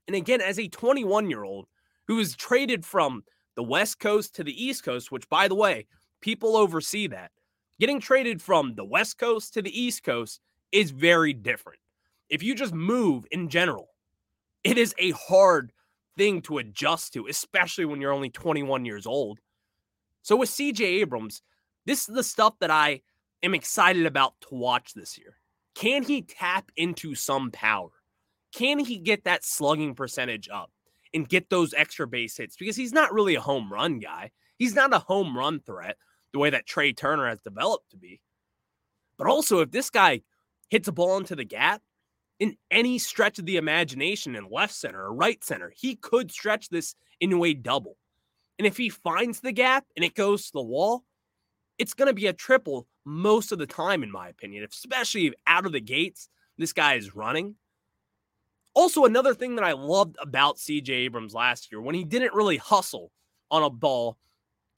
And 0.07 0.15
again, 0.15 0.41
as 0.41 0.59
a 0.59 0.67
21 0.67 1.29
year 1.29 1.43
old 1.43 1.67
who 2.07 2.15
was 2.15 2.35
traded 2.35 2.85
from 2.85 3.23
the 3.55 3.63
West 3.63 3.99
Coast 3.99 4.35
to 4.35 4.43
the 4.43 4.63
East 4.63 4.83
Coast, 4.83 5.11
which 5.11 5.27
by 5.29 5.47
the 5.47 5.55
way, 5.55 5.87
people 6.21 6.55
oversee 6.55 7.07
that. 7.07 7.31
Getting 7.79 7.99
traded 7.99 8.41
from 8.41 8.75
the 8.75 8.85
West 8.85 9.17
Coast 9.17 9.53
to 9.53 9.61
the 9.61 9.81
East 9.81 10.03
Coast 10.03 10.39
is 10.71 10.91
very 10.91 11.33
different. 11.33 11.79
If 12.29 12.43
you 12.43 12.55
just 12.55 12.73
move 12.73 13.25
in 13.31 13.49
general, 13.49 13.89
it 14.63 14.77
is 14.77 14.95
a 14.97 15.11
hard 15.11 15.71
thing 16.17 16.41
to 16.43 16.57
adjust 16.57 17.13
to, 17.13 17.27
especially 17.27 17.85
when 17.85 18.01
you're 18.01 18.11
only 18.11 18.29
21 18.29 18.85
years 18.85 19.05
old. 19.05 19.39
So 20.23 20.35
with 20.35 20.49
CJ 20.49 20.81
Abrams, 20.81 21.41
this 21.85 22.09
is 22.09 22.15
the 22.15 22.23
stuff 22.23 22.55
that 22.59 22.71
I 22.71 23.01
am 23.43 23.53
excited 23.53 24.05
about 24.05 24.33
to 24.41 24.55
watch 24.55 24.93
this 24.93 25.17
year. 25.17 25.37
Can 25.75 26.03
he 26.03 26.23
tap 26.23 26.71
into 26.75 27.15
some 27.15 27.51
power? 27.51 27.89
Can 28.51 28.79
he 28.79 28.97
get 28.97 29.23
that 29.25 29.45
slugging 29.45 29.93
percentage 29.93 30.49
up 30.51 30.71
and 31.17 31.27
get 31.27 31.49
those 31.49 31.73
extra 31.73 32.07
base 32.07 32.37
hits? 32.37 32.55
Because 32.55 32.75
he's 32.75 32.93
not 32.93 33.11
really 33.11 33.35
a 33.35 33.41
home 33.41 33.73
run 33.73 33.99
guy. 33.99 34.31
He's 34.57 34.75
not 34.75 34.93
a 34.93 34.99
home 34.99 35.35
run 35.35 35.59
threat 35.59 35.97
the 36.31 36.39
way 36.39 36.51
that 36.51 36.67
Trea 36.67 36.93
Turner 36.93 37.27
has 37.27 37.41
developed 37.41 37.89
to 37.91 37.97
be. 37.97 38.21
But 39.17 39.27
also, 39.27 39.61
if 39.61 39.71
this 39.71 39.89
guy 39.89 40.21
hits 40.69 40.87
a 40.87 40.91
ball 40.91 41.17
into 41.17 41.35
the 41.35 41.43
gap 41.43 41.81
in 42.39 42.55
any 42.69 42.99
stretch 42.99 43.39
of 43.39 43.45
the 43.45 43.57
imagination 43.57 44.35
in 44.35 44.49
left 44.51 44.73
center 44.73 45.01
or 45.01 45.13
right 45.13 45.43
center. 45.43 45.73
He 45.75 45.95
could 45.95 46.31
stretch 46.31 46.69
this 46.69 46.93
into 47.19 47.43
a 47.43 47.53
double. 47.53 47.97
And 48.59 48.67
if 48.67 48.77
he 48.77 48.89
finds 48.89 49.39
the 49.39 49.51
gap 49.51 49.85
and 49.95 50.05
it 50.05 50.15
goes 50.15 50.45
to 50.45 50.51
the 50.53 50.63
wall, 50.63 51.03
it's 51.77 51.93
going 51.93 52.07
to 52.07 52.13
be 52.13 52.27
a 52.27 52.33
triple 52.33 52.87
most 53.05 53.51
of 53.51 53.59
the 53.59 53.67
time, 53.67 54.03
in 54.03 54.11
my 54.11 54.29
opinion, 54.29 54.67
especially 54.69 55.33
out 55.47 55.65
of 55.65 55.71
the 55.71 55.81
gates. 55.81 56.29
This 56.57 56.73
guy 56.73 56.95
is 56.95 57.15
running. 57.15 57.55
Also, 58.77 59.05
another 59.05 59.33
thing 59.33 59.55
that 59.55 59.65
I 59.65 59.71
loved 59.71 60.17
about 60.21 60.57
CJ 60.57 60.89
Abrams 60.89 61.33
last 61.33 61.71
year 61.71 61.81
when 61.81 61.95
he 61.95 62.03
didn't 62.03 62.35
really 62.35 62.57
hustle 62.57 63.11
on 63.49 63.63
a 63.63 63.71
ball 63.71 64.19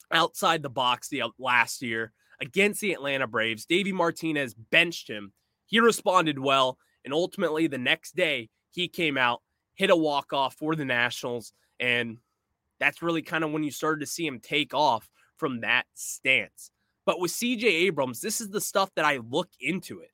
outside 0.10 0.64
the 0.64 0.70
box 0.70 1.10
the 1.10 1.24
uh, 1.24 1.28
last 1.38 1.82
year 1.82 2.14
against 2.40 2.80
the 2.80 2.94
Atlanta 2.94 3.28
Braves, 3.28 3.66
Davey 3.66 3.92
Martinez 3.92 4.54
benched 4.54 5.10
him. 5.10 5.34
He 5.66 5.82
responded 5.82 6.40
well, 6.40 6.78
and 7.04 7.14
ultimately 7.14 7.68
the 7.68 7.78
next 7.78 8.16
day 8.16 8.48
he 8.72 8.88
came 8.88 9.18
out, 9.18 9.42
hit 9.76 9.90
a 9.90 9.96
walk 9.98 10.32
off 10.32 10.56
for 10.56 10.78
the 10.78 10.86
Nationals, 10.86 11.52
and 11.82 12.20
that's 12.80 13.02
really 13.02 13.22
kind 13.22 13.44
of 13.44 13.52
when 13.52 13.64
you 13.64 13.72
started 13.72 14.00
to 14.00 14.06
see 14.06 14.26
him 14.26 14.40
take 14.40 14.74
off 14.74 15.10
from 15.36 15.60
that 15.60 15.88
stance. 15.94 16.72
But 17.06 17.20
with 17.20 17.32
CJ 17.32 17.66
Abrams, 17.66 18.22
this 18.22 18.40
is 18.40 18.50
the 18.50 18.62
stuff 18.62 18.92
that 18.96 19.04
I 19.04 19.18
look 19.18 19.50
into 19.60 20.00
it. 20.00 20.12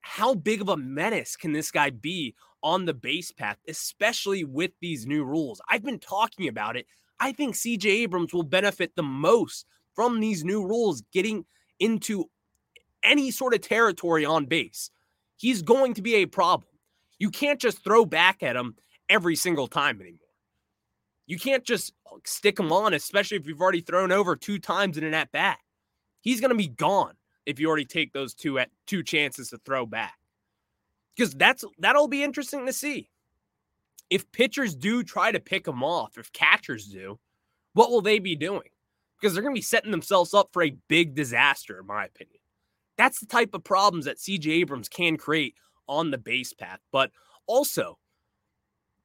How 0.00 0.32
big 0.32 0.62
of 0.62 0.70
a 0.70 0.78
menace 0.78 1.36
can 1.36 1.52
this 1.52 1.70
guy 1.70 1.90
be 1.90 2.34
on 2.62 2.84
the 2.84 2.94
base 2.94 3.32
path, 3.32 3.58
especially 3.68 4.44
with 4.44 4.72
these 4.80 5.06
new 5.06 5.24
rules? 5.24 5.60
I've 5.68 5.84
been 5.84 5.98
talking 5.98 6.48
about 6.48 6.76
it. 6.76 6.86
I 7.20 7.32
think 7.32 7.54
CJ 7.54 7.84
Abrams 7.86 8.32
will 8.32 8.42
benefit 8.42 8.92
the 8.94 9.02
most 9.02 9.66
from 9.94 10.20
these 10.20 10.44
new 10.44 10.66
rules 10.66 11.02
getting 11.12 11.44
into 11.80 12.26
any 13.02 13.30
sort 13.30 13.54
of 13.54 13.60
territory 13.60 14.24
on 14.24 14.46
base. 14.46 14.90
He's 15.36 15.62
going 15.62 15.94
to 15.94 16.02
be 16.02 16.16
a 16.16 16.26
problem. 16.26 16.68
You 17.18 17.30
can't 17.30 17.60
just 17.60 17.82
throw 17.82 18.04
back 18.04 18.42
at 18.42 18.56
him 18.56 18.76
every 19.08 19.36
single 19.36 19.66
time 19.66 20.00
anymore. 20.00 20.18
You 21.26 21.38
can't 21.38 21.64
just 21.64 21.92
stick 22.24 22.58
him 22.58 22.72
on, 22.72 22.94
especially 22.94 23.36
if 23.36 23.46
you've 23.46 23.60
already 23.60 23.80
thrown 23.80 24.12
over 24.12 24.36
two 24.36 24.58
times 24.58 24.96
in 24.96 25.04
an 25.04 25.14
at 25.14 25.30
bat 25.32 25.58
he's 26.20 26.40
going 26.40 26.50
to 26.50 26.56
be 26.56 26.68
gone 26.68 27.14
if 27.46 27.58
you 27.58 27.68
already 27.68 27.84
take 27.84 28.12
those 28.12 28.34
two 28.34 28.58
at 28.58 28.70
two 28.86 29.02
chances 29.02 29.50
to 29.50 29.58
throw 29.58 29.86
back. 29.86 30.14
Because 31.18 31.34
that's 31.34 31.64
that'll 31.78 32.06
be 32.06 32.22
interesting 32.22 32.64
to 32.66 32.72
see. 32.72 33.10
If 34.08 34.30
pitchers 34.30 34.76
do 34.76 35.02
try 35.02 35.32
to 35.32 35.40
pick 35.40 35.66
him 35.66 35.82
off, 35.82 36.16
if 36.16 36.32
catchers 36.32 36.86
do, 36.86 37.18
what 37.74 37.90
will 37.90 38.00
they 38.00 38.20
be 38.20 38.36
doing? 38.36 38.70
Because 39.20 39.34
they're 39.34 39.42
going 39.42 39.54
to 39.54 39.58
be 39.58 39.62
setting 39.62 39.90
themselves 39.90 40.32
up 40.32 40.50
for 40.52 40.62
a 40.62 40.76
big 40.88 41.14
disaster, 41.14 41.80
in 41.80 41.86
my 41.86 42.04
opinion. 42.04 42.38
That's 42.96 43.18
the 43.18 43.26
type 43.26 43.52
of 43.52 43.64
problems 43.64 44.04
that 44.04 44.18
CJ 44.18 44.46
Abrams 44.46 44.88
can 44.88 45.16
create 45.16 45.54
on 45.88 46.10
the 46.10 46.18
base 46.18 46.52
path. 46.52 46.78
But 46.92 47.10
also, 47.46 47.98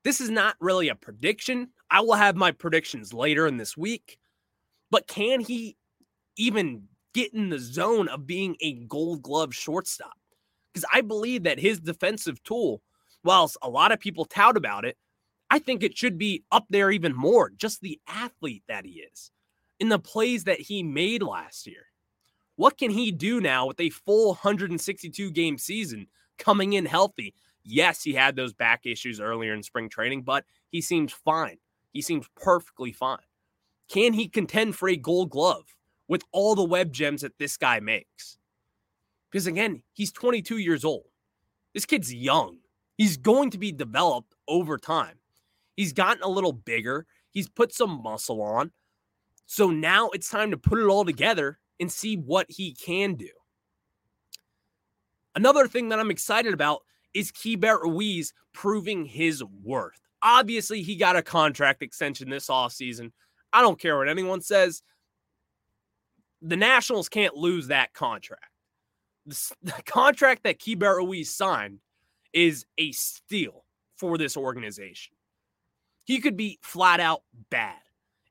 this 0.03 0.22
is 0.22 0.29
not 0.29 0.55
really 0.62 0.89
a 0.89 0.96
prediction. 0.96 1.70
I 1.89 2.01
will 2.01 2.13
have 2.13 2.36
my 2.36 2.51
predictions 2.51 3.13
later 3.13 3.48
in 3.48 3.58
this 3.58 3.75
week. 3.75 4.20
But 4.91 5.08
can 5.08 5.41
he 5.41 5.75
even 6.38 6.84
get 7.13 7.34
in 7.34 7.50
the 7.50 7.60
zone 7.60 8.08
of 8.08 8.27
being 8.27 8.55
a 8.62 8.74
gold 8.74 9.22
glove 9.22 9.53
shortstop. 9.53 10.13
Because 10.74 10.86
I 10.94 11.01
believe 11.01 11.44
that 11.44 11.60
his 11.60 11.80
defensive 11.80 12.42
tool, 12.44 12.82
whilst 13.24 13.58
a 13.62 13.70
lot 13.70 13.92
of 13.92 14.00
people 14.00 14.25
tout 14.25 14.58
about 14.58 14.86
it, 14.86 14.98
I 15.50 15.60
think 15.60 15.84
it 15.84 15.98
should 15.98 16.18
be 16.18 16.44
up 16.51 16.65
there 16.70 16.89
even 16.89 17.15
more. 17.15 17.51
Just 17.51 17.82
the 17.82 18.00
athlete 18.08 18.63
that 18.68 18.86
he 18.86 19.03
is 19.12 19.32
in 19.80 19.89
the 19.89 20.00
plays 20.00 20.46
that 20.46 20.60
he 20.60 20.82
made 20.82 21.22
last 21.22 21.68
year. 21.68 21.86
What 22.56 22.77
can 22.77 22.92
he 22.92 23.12
do 23.12 23.39
now 23.42 23.68
with 23.68 23.80
a 23.80 23.89
full 23.89 24.30
162 24.30 25.32
game 25.32 25.58
season 25.58 26.08
coming 26.38 26.74
in 26.74 26.86
healthy? 26.86 27.36
Yes, 27.63 28.03
he 28.03 28.13
had 28.13 28.36
those 28.36 28.53
back 28.53 28.86
issues 28.86 29.20
earlier 29.20 29.53
in 29.53 29.63
spring 29.63 29.89
training, 29.89 30.24
but 30.24 30.44
he 30.70 30.82
seems 30.82 31.13
fine. 31.13 31.58
He 31.92 32.01
seems 32.01 32.27
perfectly 32.36 32.92
fine. 32.92 33.20
Can 33.90 34.14
he 34.14 34.27
contend 34.27 34.75
for 34.75 34.90
a 34.90 34.96
gold 34.96 35.29
glove? 35.29 35.74
with 36.07 36.24
all 36.31 36.55
the 36.55 36.64
web 36.64 36.92
gems 36.92 37.22
that 37.22 37.38
this 37.38 37.57
guy 37.57 37.79
makes. 37.79 38.38
Because 39.33 39.48
again, 39.48 39.81
he's 39.93 40.11
22 40.11 40.59
years 40.59 40.85
old. 40.85 41.05
This 41.74 41.87
kid's 41.87 42.13
young. 42.13 42.59
He's 42.98 43.17
going 43.17 43.50
to 43.50 43.57
be 43.57 43.72
developed 43.72 44.35
over 44.48 44.77
time. 44.77 45.15
He's 45.75 45.91
gotten 45.91 46.22
a 46.22 46.27
little 46.27 46.53
bigger. 46.53 47.07
He's 47.31 47.50
put 47.50 47.74
some 47.74 48.03
muscle 48.03 48.43
on. 48.43 48.72
So 49.48 49.72
now 49.72 50.09
it's 50.09 50.29
time 50.29 50.51
to 50.51 50.57
put 50.57 50.77
it 50.77 50.85
all 50.85 51.03
together 51.03 51.57
and 51.79 51.91
see 51.91 52.15
what 52.15 52.46
he 52.48 52.75
can 52.75 53.15
do. 53.15 53.31
Another 55.35 55.67
thing 55.67 55.89
that 55.89 56.00
I'm 56.00 56.11
excited 56.11 56.53
about 56.53 56.83
is 57.15 57.31
Keibert 57.31 57.81
Ruiz 57.81 58.35
proving 58.53 59.03
his 59.03 59.43
worth. 59.63 60.00
Obviously, 60.22 60.83
he 60.83 60.96
got 60.96 61.15
a 61.15 61.24
contract 61.24 61.81
extension 61.81 62.29
this 62.29 62.50
offseason. 62.50 63.11
I 63.51 63.61
don't 63.61 63.79
care 63.79 63.98
what 63.98 64.09
anyone 64.09 64.41
says 64.41 64.83
the 66.39 66.55
Nationals 66.55 67.09
can't 67.09 67.35
lose 67.35 67.67
that 67.67 67.93
contract. 67.93 68.52
The, 69.25 69.74
contract 69.86 70.44
that 70.44 70.59
Keibert 70.59 70.98
Ruiz 70.98 71.29
signed 71.29 71.79
is 72.33 72.66
a 72.77 72.92
steal 72.92 73.64
for 73.96 74.18
this 74.18 74.36
organization. 74.36 75.14
He 76.05 76.20
could 76.20 76.36
be 76.36 76.59
flat 76.62 77.00
out 77.00 77.24
bad, 77.50 77.79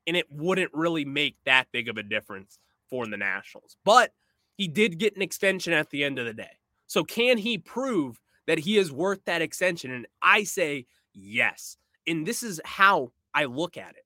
and 0.07 0.16
it 0.16 0.26
wouldn't 0.31 0.72
really 0.74 1.05
make 1.05 1.37
that 1.46 1.68
big 1.72 1.88
of 1.88 1.96
a 1.96 2.02
difference 2.02 2.59
for 2.90 3.07
the 3.07 3.16
Nationals. 3.16 3.76
But 3.85 4.12
he 4.57 4.68
did 4.68 4.98
get 4.98 5.16
an 5.16 5.22
extension 5.22 5.72
at 5.72 5.88
the 5.90 6.05
end 6.05 6.18
of 6.18 6.26
the 6.26 6.35
day. 6.35 6.59
So, 6.87 7.05
can 7.05 7.38
he 7.38 7.57
prove 7.57 8.20
that 8.46 8.59
he 8.59 8.76
is 8.76 8.92
worth 8.92 9.24
that 9.24 9.40
extension? 9.40 9.90
And 9.92 10.07
I 10.20 10.44
say 10.44 10.87
yes. 11.14 11.78
And 12.07 12.26
this 12.26 12.42
is 12.42 12.61
how 12.64 13.12
I 13.33 13.46
look 13.46 13.76
at 13.76 13.92
it. 13.96 14.05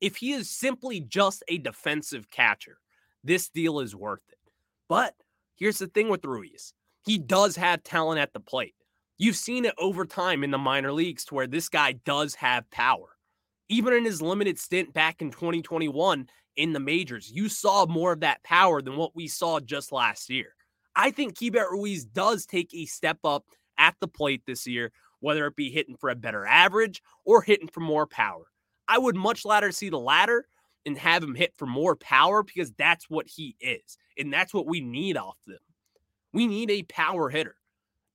If 0.00 0.16
he 0.16 0.32
is 0.32 0.48
simply 0.48 1.00
just 1.00 1.42
a 1.48 1.58
defensive 1.58 2.30
catcher, 2.30 2.78
this 3.22 3.48
deal 3.48 3.80
is 3.80 3.94
worth 3.94 4.22
it. 4.30 4.38
But 4.88 5.14
here's 5.56 5.78
the 5.78 5.86
thing 5.86 6.08
with 6.08 6.24
Ruiz 6.24 6.72
he 7.04 7.18
does 7.18 7.56
have 7.56 7.82
talent 7.82 8.20
at 8.20 8.32
the 8.32 8.40
plate. 8.40 8.74
You've 9.18 9.36
seen 9.36 9.64
it 9.64 9.74
over 9.78 10.04
time 10.04 10.42
in 10.42 10.50
the 10.50 10.58
minor 10.58 10.92
leagues 10.92 11.24
to 11.26 11.34
where 11.34 11.46
this 11.46 11.68
guy 11.68 11.92
does 11.92 12.34
have 12.36 12.70
power. 12.70 13.16
Even 13.68 13.92
in 13.92 14.04
his 14.04 14.20
limited 14.20 14.58
stint 14.58 14.92
back 14.92 15.22
in 15.22 15.30
2021 15.30 16.28
in 16.56 16.72
the 16.72 16.80
majors, 16.80 17.30
you 17.30 17.48
saw 17.48 17.86
more 17.86 18.12
of 18.12 18.20
that 18.20 18.42
power 18.42 18.82
than 18.82 18.96
what 18.96 19.14
we 19.14 19.28
saw 19.28 19.60
just 19.60 19.92
last 19.92 20.30
year. 20.30 20.54
I 20.96 21.10
think 21.10 21.34
Keibert 21.34 21.70
Ruiz 21.70 22.04
does 22.04 22.46
take 22.46 22.72
a 22.74 22.86
step 22.86 23.18
up 23.24 23.44
at 23.78 23.94
the 24.00 24.08
plate 24.08 24.42
this 24.46 24.66
year, 24.66 24.92
whether 25.20 25.46
it 25.46 25.56
be 25.56 25.70
hitting 25.70 25.96
for 25.96 26.10
a 26.10 26.14
better 26.14 26.44
average 26.46 27.02
or 27.24 27.42
hitting 27.42 27.68
for 27.68 27.80
more 27.80 28.06
power. 28.06 28.44
I 28.88 28.98
would 28.98 29.16
much 29.16 29.42
rather 29.44 29.72
see 29.72 29.88
the 29.88 29.98
latter 29.98 30.46
and 30.86 30.98
have 30.98 31.22
him 31.22 31.34
hit 31.34 31.54
for 31.56 31.66
more 31.66 31.96
power 31.96 32.42
because 32.42 32.72
that's 32.72 33.08
what 33.08 33.26
he 33.26 33.56
is. 33.60 33.98
And 34.18 34.32
that's 34.32 34.54
what 34.54 34.66
we 34.66 34.80
need 34.80 35.16
off 35.16 35.38
them. 35.46 35.58
We 36.32 36.46
need 36.46 36.70
a 36.70 36.82
power 36.82 37.30
hitter. 37.30 37.56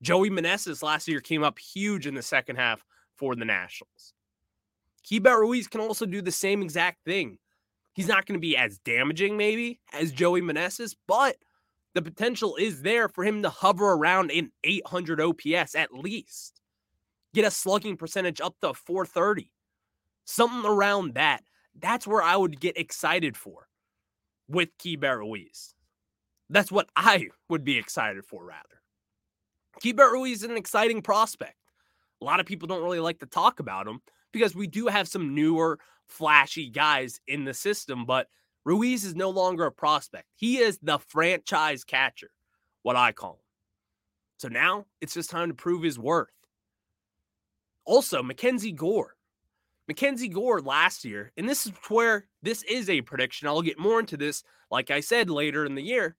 Joey 0.02 0.30
Meneses 0.30 0.82
last 0.82 1.08
year 1.08 1.20
came 1.20 1.42
up 1.42 1.58
huge 1.58 2.06
in 2.06 2.14
the 2.14 2.22
second 2.22 2.56
half 2.56 2.84
for 3.16 3.34
the 3.34 3.44
Nationals. 3.44 4.14
Keibert 5.06 5.40
Ruiz 5.40 5.68
can 5.68 5.80
also 5.80 6.06
do 6.06 6.22
the 6.22 6.30
same 6.30 6.62
exact 6.62 7.04
thing. 7.04 7.38
He's 7.92 8.08
not 8.08 8.26
going 8.26 8.38
to 8.38 8.40
be 8.40 8.56
as 8.56 8.78
damaging, 8.78 9.36
maybe, 9.36 9.80
as 9.92 10.12
Joey 10.12 10.40
Meneses, 10.40 10.94
but 11.06 11.36
the 11.94 12.02
potential 12.02 12.56
is 12.56 12.82
there 12.82 13.08
for 13.08 13.24
him 13.24 13.42
to 13.42 13.50
hover 13.50 13.92
around 13.92 14.30
in 14.30 14.52
800 14.64 15.20
OPS 15.20 15.74
at 15.74 15.92
least. 15.92 16.60
Get 17.34 17.44
a 17.44 17.50
slugging 17.50 17.96
percentage 17.96 18.40
up 18.40 18.54
to 18.60 18.74
430. 18.74 19.50
Something 20.24 20.70
around 20.70 21.14
that 21.14 21.42
that's 21.80 22.06
where 22.06 22.22
I 22.22 22.36
would 22.36 22.60
get 22.60 22.78
excited 22.78 23.36
for 23.36 23.68
with 24.48 24.76
Keibert 24.78 25.18
Ruiz. 25.18 25.74
That's 26.48 26.72
what 26.72 26.88
I 26.96 27.28
would 27.48 27.64
be 27.64 27.78
excited 27.78 28.24
for, 28.24 28.44
rather. 28.44 28.80
Keibert 29.82 30.12
Ruiz 30.12 30.42
is 30.42 30.50
an 30.50 30.56
exciting 30.56 31.02
prospect. 31.02 31.56
A 32.20 32.24
lot 32.24 32.40
of 32.40 32.46
people 32.46 32.68
don't 32.68 32.82
really 32.82 33.00
like 33.00 33.20
to 33.20 33.26
talk 33.26 33.60
about 33.60 33.86
him 33.86 34.00
because 34.32 34.54
we 34.54 34.66
do 34.66 34.88
have 34.88 35.08
some 35.08 35.34
newer, 35.34 35.78
flashy 36.06 36.68
guys 36.68 37.20
in 37.26 37.44
the 37.44 37.54
system, 37.54 38.04
but 38.04 38.28
Ruiz 38.64 39.04
is 39.04 39.14
no 39.14 39.30
longer 39.30 39.64
a 39.66 39.72
prospect. 39.72 40.26
He 40.36 40.58
is 40.58 40.78
the 40.82 40.98
franchise 40.98 41.84
catcher, 41.84 42.30
what 42.82 42.96
I 42.96 43.12
call 43.12 43.34
him. 43.34 43.38
So 44.38 44.48
now 44.48 44.86
it's 45.00 45.14
just 45.14 45.30
time 45.30 45.48
to 45.48 45.54
prove 45.54 45.82
his 45.82 45.98
worth. 45.98 46.28
Also, 47.86 48.22
Mackenzie 48.22 48.72
Gore. 48.72 49.16
Mackenzie 49.90 50.28
Gore 50.28 50.60
last 50.60 51.04
year, 51.04 51.32
and 51.36 51.48
this 51.48 51.66
is 51.66 51.72
where 51.88 52.28
this 52.44 52.62
is 52.62 52.88
a 52.88 53.00
prediction. 53.00 53.48
I'll 53.48 53.60
get 53.60 53.76
more 53.76 53.98
into 53.98 54.16
this, 54.16 54.44
like 54.70 54.92
I 54.92 55.00
said, 55.00 55.28
later 55.28 55.66
in 55.66 55.74
the 55.74 55.82
year. 55.82 56.14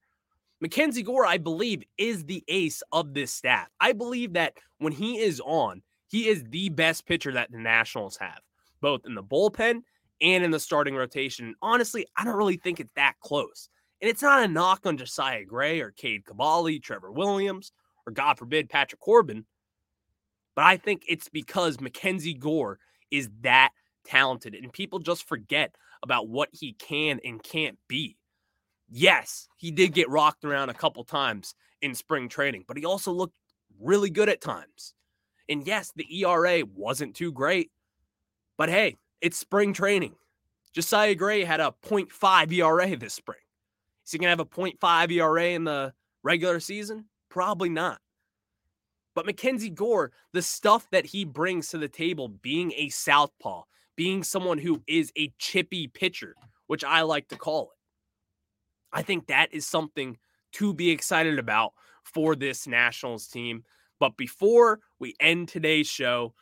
Mackenzie 0.60 1.04
Gore, 1.04 1.26
I 1.26 1.38
believe, 1.38 1.82
is 1.98 2.26
the 2.26 2.44
ace 2.50 2.84
of 2.92 3.14
this 3.14 3.32
staff. 3.32 3.70
I 3.80 3.94
believe 3.94 4.34
that 4.34 4.56
when 4.80 4.92
he 4.92 5.20
is 5.20 5.42
on, 5.46 5.84
he 6.10 6.28
is 6.28 6.44
the 6.50 6.68
best 6.68 7.06
pitcher 7.06 7.32
that 7.32 7.50
the 7.50 7.60
Nationals 7.60 8.18
have, 8.18 8.42
both 8.82 9.06
in 9.06 9.16
the 9.16 9.24
bullpen 9.24 9.84
and 10.20 10.44
in 10.44 10.52
the 10.52 10.60
starting 10.60 10.98
rotation. 10.98 11.56
Honestly, 11.62 12.06
I 12.18 12.26
don't 12.26 12.36
really 12.36 12.58
think 12.58 12.82
it's 12.82 12.92
that 12.98 13.14
close. 13.22 13.70
And 14.02 14.10
it's 14.10 14.22
not 14.22 14.44
a 14.44 14.50
knock 14.50 14.86
on 14.86 14.98
Josiah 14.98 15.46
Gray 15.46 15.80
or 15.80 15.92
Cade 15.92 16.26
Cavalli, 16.26 16.80
Trevor 16.80 17.14
Williams, 17.14 17.72
or 18.06 18.12
God 18.12 18.38
forbid, 18.38 18.68
Patrick 18.68 19.00
Corbin. 19.00 19.46
But 20.58 20.66
I 20.66 20.76
think 20.76 21.04
it's 21.08 21.30
because 21.30 21.80
Mackenzie 21.80 22.34
Gore 22.34 22.78
is 23.12 23.30
that 23.42 23.72
talented 24.06 24.56
and 24.56 24.74
people 24.74 25.00
just 25.00 25.28
forget 25.28 25.76
about 26.04 26.28
what 26.28 26.50
he 26.52 26.74
can 26.74 27.20
and 27.24 27.44
can't 27.44 27.78
be. 27.88 28.18
Yes, 28.90 29.48
he 29.58 29.72
did 29.72 29.94
get 29.94 30.10
rocked 30.10 30.44
around 30.44 30.70
a 30.70 30.74
couple 30.74 31.04
times 31.04 31.54
in 31.82 31.96
spring 31.96 32.28
training, 32.28 32.66
but 32.68 32.78
he 32.78 32.86
also 32.86 33.12
looked 33.12 33.36
really 33.80 34.10
good 34.10 34.30
at 34.30 34.42
times. 34.42 34.94
And 35.48 35.66
yes, 35.66 35.92
the 35.96 36.24
ERA 36.24 36.64
wasn't 36.66 37.16
too 37.16 37.32
great, 37.32 37.72
but 38.58 38.70
hey, 38.70 38.98
it's 39.22 39.38
spring 39.38 39.74
training. 39.74 40.16
Josiah 40.74 41.16
Gray 41.16 41.44
had 41.44 41.60
a 41.60 41.74
0.5 41.86 42.52
ERA 42.54 42.96
this 42.98 43.14
spring. 43.14 43.40
Is 44.06 44.12
he 44.12 44.18
going 44.18 44.26
to 44.26 44.30
have 44.30 44.40
a 44.40 44.46
0.5 44.46 45.12
ERA 45.12 45.46
in 45.50 45.64
the 45.64 45.94
regular 46.24 46.60
season? 46.60 47.06
Probably 47.30 47.70
not. 47.70 48.01
But 49.14 49.26
Mackenzie 49.26 49.70
Gore, 49.70 50.12
the 50.34 50.42
stuff 50.42 50.88
that 50.92 51.06
he 51.06 51.26
brings 51.26 51.70
to 51.70 51.78
the 51.78 51.90
table, 51.90 52.28
being 52.28 52.72
a 52.76 52.90
southpaw, 52.90 53.64
being 53.96 54.24
someone 54.24 54.58
who 54.58 54.82
is 54.88 55.12
a 55.18 55.34
chippy 55.38 55.88
pitcher, 55.88 56.36
which 56.68 56.84
I 56.84 57.02
like 57.02 57.28
to 57.30 57.38
call 57.38 57.72
it, 57.72 57.78
I 58.94 59.02
think 59.02 59.28
that 59.28 59.54
is 59.54 59.68
something 59.68 60.18
to 60.54 60.74
be 60.74 60.90
excited 60.90 61.40
about 61.40 61.74
for 62.04 62.36
this 62.36 62.68
Nationals 62.68 63.28
team. 63.28 63.64
But 64.00 64.18
before 64.18 64.80
we 65.00 65.16
end 65.20 65.48
today's 65.48 65.88
show, 65.88 66.34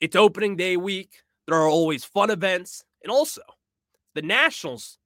it's 0.00 0.16
opening 0.16 0.56
day 0.56 0.76
week. 0.76 1.22
There 1.46 1.56
are 1.56 1.68
always 1.68 2.04
fun 2.04 2.30
events. 2.30 2.84
And 3.02 3.10
also, 3.10 3.42
the 4.14 4.22
Nationals 4.22 4.98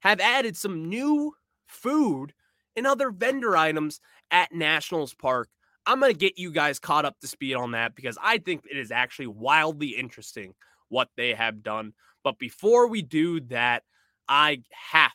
have 0.00 0.20
added 0.20 0.56
some 0.56 0.88
new 0.88 1.34
food 1.66 2.32
and 2.76 2.86
other 2.86 3.10
vendor 3.10 3.56
items 3.56 4.00
at 4.30 4.52
Nationals 4.52 5.14
Park. 5.14 5.48
I'm 5.88 6.00
going 6.00 6.12
to 6.12 6.18
get 6.18 6.38
you 6.38 6.50
guys 6.50 6.78
caught 6.78 7.06
up 7.06 7.18
to 7.20 7.26
speed 7.26 7.54
on 7.54 7.70
that 7.70 7.94
because 7.94 8.18
I 8.22 8.36
think 8.38 8.64
it 8.70 8.76
is 8.76 8.90
actually 8.90 9.28
wildly 9.28 9.88
interesting 9.88 10.54
what 10.90 11.08
they 11.16 11.32
have 11.32 11.62
done. 11.62 11.94
But 12.22 12.38
before 12.38 12.88
we 12.88 13.00
do 13.00 13.40
that, 13.46 13.84
I 14.28 14.62
have 14.90 15.12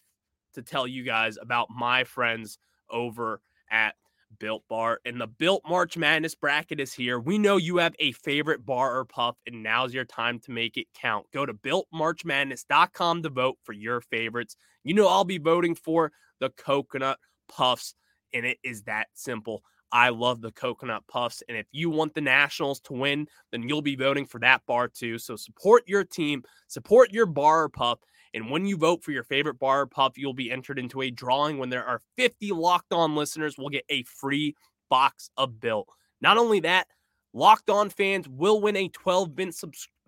to 0.55 0.63
tell 0.63 0.87
you 0.87 1.03
guys 1.03 1.37
about 1.39 1.67
my 1.69 2.05
friends 2.05 2.57
over 2.89 3.39
at 3.69 3.93
Built 4.39 4.63
Bar. 4.67 4.99
And 5.05 5.21
the 5.21 5.27
Built 5.27 5.61
March 5.69 5.95
Madness 5.95 6.33
bracket 6.33 6.79
is 6.79 6.91
here. 6.91 7.19
We 7.19 7.37
know 7.37 7.57
you 7.57 7.77
have 7.77 7.95
a 7.99 8.11
favorite 8.13 8.65
bar 8.65 8.97
or 8.97 9.05
puff, 9.05 9.35
and 9.45 9.61
now's 9.61 9.93
your 9.93 10.05
time 10.05 10.39
to 10.39 10.51
make 10.51 10.77
it 10.77 10.87
count. 10.95 11.27
Go 11.31 11.45
to 11.45 11.53
builtmarchmadness.com 11.53 13.21
to 13.21 13.29
vote 13.29 13.59
for 13.63 13.73
your 13.73 14.01
favorites. 14.01 14.55
You 14.83 14.95
know, 14.95 15.07
I'll 15.07 15.23
be 15.23 15.37
voting 15.37 15.75
for 15.75 16.11
the 16.39 16.49
coconut 16.49 17.19
puffs, 17.47 17.93
and 18.33 18.43
it 18.43 18.57
is 18.63 18.81
that 18.83 19.09
simple. 19.13 19.63
I 19.93 20.09
love 20.09 20.41
the 20.41 20.51
coconut 20.51 21.03
puffs. 21.07 21.43
And 21.47 21.55
if 21.55 21.67
you 21.71 21.91
want 21.91 22.15
the 22.15 22.21
Nationals 22.21 22.79
to 22.81 22.93
win, 22.93 23.27
then 23.51 23.69
you'll 23.69 23.83
be 23.83 23.95
voting 23.95 24.25
for 24.25 24.39
that 24.39 24.65
bar 24.65 24.87
too. 24.87 25.19
So 25.19 25.35
support 25.35 25.83
your 25.85 26.03
team, 26.03 26.43
support 26.67 27.13
your 27.13 27.27
bar 27.27 27.63
or 27.63 27.69
puff. 27.69 27.99
And 28.33 28.49
when 28.49 28.65
you 28.65 28.75
vote 28.75 29.03
for 29.03 29.11
your 29.11 29.23
favorite 29.23 29.59
bar 29.59 29.81
or 29.81 29.85
puff, 29.85 30.17
you'll 30.17 30.33
be 30.33 30.51
entered 30.51 30.79
into 30.79 31.03
a 31.03 31.11
drawing 31.11 31.59
when 31.59 31.69
there 31.69 31.85
are 31.85 32.01
50 32.17 32.51
locked 32.53 32.91
on 32.91 33.15
listeners 33.15 33.55
will 33.55 33.69
get 33.69 33.85
a 33.89 34.01
free 34.03 34.55
box 34.89 35.29
of 35.37 35.59
Built. 35.59 35.87
Not 36.21 36.39
only 36.39 36.59
that, 36.61 36.87
locked 37.31 37.69
on 37.69 37.91
fans 37.91 38.27
will 38.27 38.61
win 38.61 38.75
a 38.75 38.89
12 38.89 39.37
month, 39.37 39.63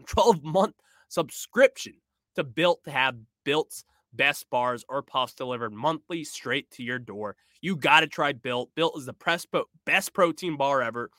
12 0.08 0.44
month 0.44 0.76
subscription 1.10 1.94
to 2.36 2.44
Built 2.44 2.84
to 2.86 2.92
have 2.92 3.16
Built's 3.44 3.84
best 4.16 4.50
bars 4.50 4.86
or 4.90 5.02
puffs 5.02 5.34
delivered 5.34 5.74
monthly 5.74 6.24
straight 6.24 6.70
to 6.72 6.84
your 6.84 7.00
door. 7.00 7.36
You 7.62 7.76
got 7.76 8.02
to 8.02 8.08
try 8.08 8.34
Built. 8.34 8.70
Built 8.76 8.98
is 8.98 9.06
the 9.06 9.66
best 9.86 10.14
protein 10.14 10.58
bar 10.58 10.82
ever. 10.82 11.10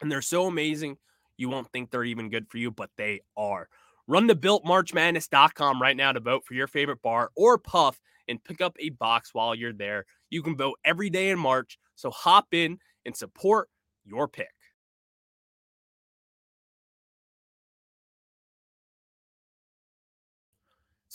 And 0.00 0.10
they're 0.10 0.22
so 0.22 0.46
amazing, 0.46 0.96
you 1.36 1.48
won't 1.48 1.70
think 1.72 1.90
they're 1.90 2.04
even 2.04 2.30
good 2.30 2.48
for 2.48 2.58
you, 2.58 2.70
but 2.70 2.90
they 2.96 3.20
are. 3.36 3.68
Run 4.06 4.28
to 4.28 4.34
builtmarchmadness.com 4.34 5.82
right 5.82 5.96
now 5.96 6.12
to 6.12 6.20
vote 6.20 6.44
for 6.46 6.54
your 6.54 6.66
favorite 6.66 7.02
bar 7.02 7.30
or 7.36 7.58
puff 7.58 8.00
and 8.26 8.42
pick 8.42 8.60
up 8.60 8.76
a 8.80 8.90
box 8.90 9.30
while 9.32 9.54
you're 9.54 9.72
there. 9.72 10.04
You 10.30 10.42
can 10.42 10.56
vote 10.56 10.78
every 10.84 11.10
day 11.10 11.30
in 11.30 11.38
March. 11.38 11.78
So 11.94 12.10
hop 12.10 12.46
in 12.52 12.78
and 13.04 13.16
support 13.16 13.68
your 14.04 14.28
pick. 14.28 14.48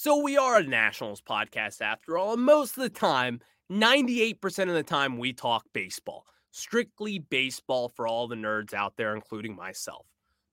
So 0.04 0.18
we 0.18 0.36
are 0.36 0.58
a 0.58 0.64
Nationals 0.64 1.22
podcast 1.22 1.82
after 1.82 2.18
all, 2.18 2.34
and 2.34 2.42
most 2.42 2.76
of 2.76 2.84
the 2.84 2.90
time, 2.90 3.40
98% 3.72 4.68
of 4.68 4.74
the 4.74 4.84
time, 4.84 5.18
we 5.18 5.32
talk 5.32 5.64
baseball. 5.72 6.26
Strictly 6.52 7.20
baseball 7.20 7.88
for 7.88 8.06
all 8.06 8.28
the 8.28 8.36
nerds 8.36 8.74
out 8.74 8.98
there, 8.98 9.16
including 9.16 9.56
myself. 9.56 10.06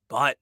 But 0.09 0.37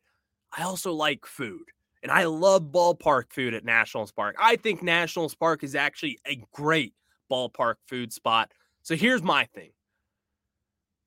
I 0.55 0.65
also 0.65 0.93
like 0.93 1.25
food. 1.25 1.63
And 2.03 2.13
I 2.13 2.25
love 2.25 2.65
ballpark 2.65 3.33
food 3.33 3.55
at 3.55 3.65
Nationals 3.65 4.13
Park. 4.13 4.37
I 4.39 4.57
think 4.57 4.83
Nationals 4.83 5.35
Park 5.35 5.65
is 5.65 5.75
actually 5.75 6.19
a 6.27 6.43
great 6.53 6.93
ballpark 7.33 7.77
food 7.87 8.13
spot. 8.13 8.53
So 8.83 8.95
here's 8.95 9.23
my 9.23 9.47
thing 9.55 9.71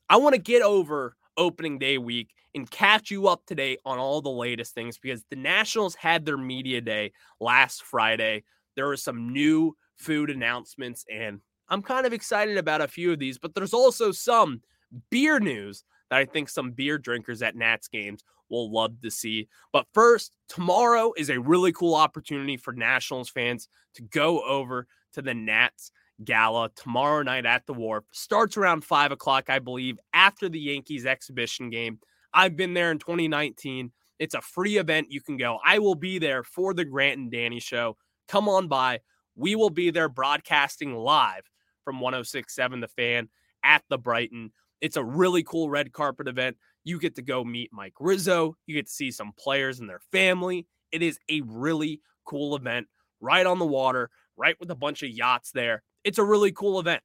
I 0.10 0.18
want 0.18 0.34
to 0.34 0.42
get 0.42 0.64
over 0.64 1.16
opening 1.38 1.78
day 1.78 2.00
week 2.00 2.30
and 2.56 2.70
catch 2.70 3.12
you 3.12 3.28
up 3.28 3.46
to 3.46 3.56
date 3.56 3.80
on 3.86 3.98
all 3.98 4.22
the 4.22 4.30
latest 4.30 4.74
things 4.74 4.98
because 4.98 5.24
the 5.30 5.36
Nationals 5.36 5.96
had 5.96 6.26
their 6.26 6.38
media 6.38 6.82
day 6.82 7.12
last 7.40 7.84
Friday. 7.84 8.44
There 8.76 8.88
were 8.88 8.98
some 8.98 9.32
new 9.32 9.76
food 9.98 10.30
announcements, 10.30 11.06
and 11.12 11.40
I'm 11.70 11.82
kind 11.82 12.06
of 12.06 12.14
excited 12.14 12.58
about 12.58 12.82
a 12.82 12.88
few 12.88 13.12
of 13.12 13.20
these, 13.20 13.38
but 13.38 13.56
there's 13.56 13.74
also 13.74 14.12
some 14.12 14.62
beer 15.10 15.40
news 15.40 15.84
that 16.10 16.20
I 16.20 16.26
think 16.26 16.50
some 16.50 16.72
beer 16.72 16.98
drinkers 16.98 17.42
at 17.42 17.56
Nats 17.56 17.88
games 17.88 18.24
will 18.50 18.72
love 18.72 19.02
to 19.02 19.10
see. 19.10 19.48
But 19.72 19.88
first, 19.94 20.34
tomorrow 20.50 21.14
is 21.16 21.30
a 21.30 21.40
really 21.40 21.72
cool 21.72 21.96
opportunity 21.96 22.58
for 22.58 22.74
Nationals 22.74 23.30
fans 23.30 23.70
to 23.96 24.04
go 24.04 24.42
over 24.42 24.88
to 25.14 25.22
the 25.22 25.34
Nats 25.34 25.92
Gala 26.24 26.70
tomorrow 26.76 27.24
night 27.24 27.46
at 27.46 27.66
the 27.66 27.74
Wharf. 27.74 28.04
Starts 28.12 28.58
around 28.58 28.84
five 28.84 29.12
o'clock, 29.12 29.50
I 29.50 29.60
believe, 29.60 29.98
after 30.14 30.50
the 30.50 30.60
Yankees 30.60 31.06
exhibition 31.06 31.70
game. 31.70 32.00
I've 32.34 32.56
been 32.56 32.74
there 32.74 32.92
in 32.92 33.00
2019. 33.00 33.92
It's 34.20 34.36
a 34.36 34.42
free 34.42 34.78
event. 34.78 35.12
You 35.12 35.22
can 35.22 35.38
go. 35.38 35.60
I 35.66 35.80
will 35.80 35.96
be 35.96 36.20
there 36.20 36.44
for 36.44 36.74
the 36.74 36.86
Grant 36.86 37.20
and 37.20 37.32
Danny 37.32 37.60
show. 37.60 37.98
Come 38.28 38.48
on 38.48 38.68
by. 38.68 39.00
We 39.36 39.56
will 39.56 39.70
be 39.70 39.90
there 39.92 40.10
broadcasting 40.10 40.94
live 40.94 41.44
from 41.84 42.00
1067 42.00 42.80
The 42.80 42.88
Fan 42.88 43.30
at 43.64 43.84
the 43.90 43.98
Brighton. 43.98 44.52
It's 44.80 44.98
a 44.98 45.04
really 45.04 45.44
cool 45.44 45.70
red 45.70 45.92
carpet 45.92 46.28
event. 46.28 46.58
You 46.84 47.00
get 47.00 47.16
to 47.16 47.22
go 47.22 47.44
meet 47.44 47.72
Mike 47.74 47.94
Rizzo. 48.00 48.56
You 48.66 48.76
get 48.76 48.88
to 48.88 48.92
see 48.92 49.12
some 49.12 49.34
players 49.38 49.80
and 49.80 49.90
their 49.90 50.02
family. 50.12 50.68
It 50.92 51.02
is 51.02 51.20
a 51.30 51.42
really 51.42 52.02
cool 52.26 52.56
event 52.56 52.88
right 53.20 53.46
on 53.46 53.60
the 53.60 53.66
water, 53.66 54.10
right 54.36 54.56
with 54.60 54.72
a 54.72 54.76
bunch 54.76 55.04
of 55.04 55.10
yachts 55.10 55.52
there. 55.52 55.84
It's 56.04 56.18
a 56.18 56.24
really 56.24 56.52
cool 56.52 56.80
event. 56.80 57.04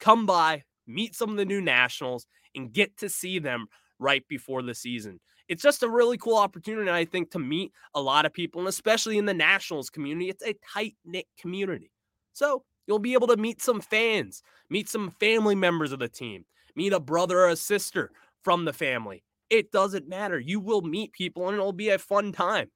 Come 0.00 0.26
by, 0.26 0.64
meet 0.86 1.14
some 1.14 1.30
of 1.30 1.36
the 1.36 1.44
new 1.44 1.60
Nationals, 1.60 2.26
and 2.54 2.72
get 2.72 2.96
to 2.98 3.08
see 3.08 3.38
them 3.38 3.66
right 3.98 4.26
before 4.28 4.62
the 4.62 4.74
season. 4.74 5.20
It's 5.48 5.62
just 5.62 5.82
a 5.82 5.88
really 5.88 6.18
cool 6.18 6.36
opportunity, 6.36 6.90
I 6.90 7.04
think, 7.04 7.30
to 7.30 7.38
meet 7.38 7.72
a 7.94 8.00
lot 8.00 8.26
of 8.26 8.32
people, 8.32 8.60
and 8.60 8.68
especially 8.68 9.16
in 9.18 9.26
the 9.26 9.34
Nationals 9.34 9.90
community. 9.90 10.28
It's 10.28 10.44
a 10.44 10.56
tight 10.72 10.96
knit 11.04 11.26
community. 11.38 11.92
So 12.32 12.64
you'll 12.86 12.98
be 12.98 13.14
able 13.14 13.28
to 13.28 13.36
meet 13.36 13.62
some 13.62 13.80
fans, 13.80 14.42
meet 14.70 14.88
some 14.88 15.10
family 15.10 15.54
members 15.54 15.92
of 15.92 16.00
the 16.00 16.08
team, 16.08 16.44
meet 16.74 16.92
a 16.92 17.00
brother 17.00 17.40
or 17.40 17.48
a 17.48 17.56
sister 17.56 18.10
from 18.42 18.64
the 18.64 18.72
family. 18.72 19.22
It 19.48 19.70
doesn't 19.70 20.08
matter. 20.08 20.38
You 20.40 20.58
will 20.58 20.82
meet 20.82 21.12
people, 21.12 21.48
and 21.48 21.56
it'll 21.56 21.72
be 21.72 21.90
a 21.90 21.98
fun 21.98 22.32
time. 22.32 22.70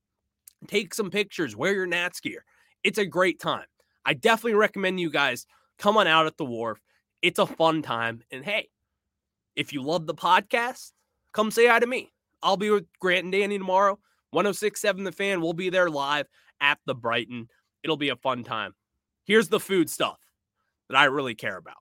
Take 0.68 0.94
some 0.94 1.10
pictures, 1.10 1.56
wear 1.56 1.74
your 1.74 1.86
Nats 1.86 2.20
gear. 2.20 2.44
It's 2.84 2.98
a 2.98 3.06
great 3.06 3.40
time. 3.40 3.66
I 4.04 4.14
definitely 4.14 4.54
recommend 4.54 5.00
you 5.00 5.10
guys 5.10 5.46
come 5.78 5.96
on 5.96 6.06
out 6.06 6.26
at 6.26 6.36
the 6.36 6.44
wharf. 6.44 6.78
It's 7.22 7.38
a 7.38 7.46
fun 7.46 7.82
time. 7.82 8.22
And 8.30 8.44
hey, 8.44 8.68
if 9.56 9.72
you 9.72 9.82
love 9.82 10.06
the 10.06 10.14
podcast, 10.14 10.92
come 11.32 11.50
say 11.50 11.66
hi 11.66 11.78
to 11.78 11.86
me. 11.86 12.12
I'll 12.42 12.56
be 12.56 12.70
with 12.70 12.86
Grant 13.00 13.24
and 13.24 13.32
Danny 13.32 13.58
tomorrow. 13.58 13.98
1067 14.30 15.04
The 15.04 15.12
Fan. 15.12 15.40
We'll 15.40 15.52
be 15.52 15.70
there 15.70 15.90
live 15.90 16.26
at 16.60 16.78
the 16.86 16.94
Brighton. 16.94 17.48
It'll 17.82 17.96
be 17.96 18.10
a 18.10 18.16
fun 18.16 18.44
time. 18.44 18.74
Here's 19.24 19.48
the 19.48 19.60
food 19.60 19.90
stuff 19.90 20.18
that 20.88 20.96
I 20.96 21.04
really 21.04 21.34
care 21.34 21.56
about. 21.56 21.76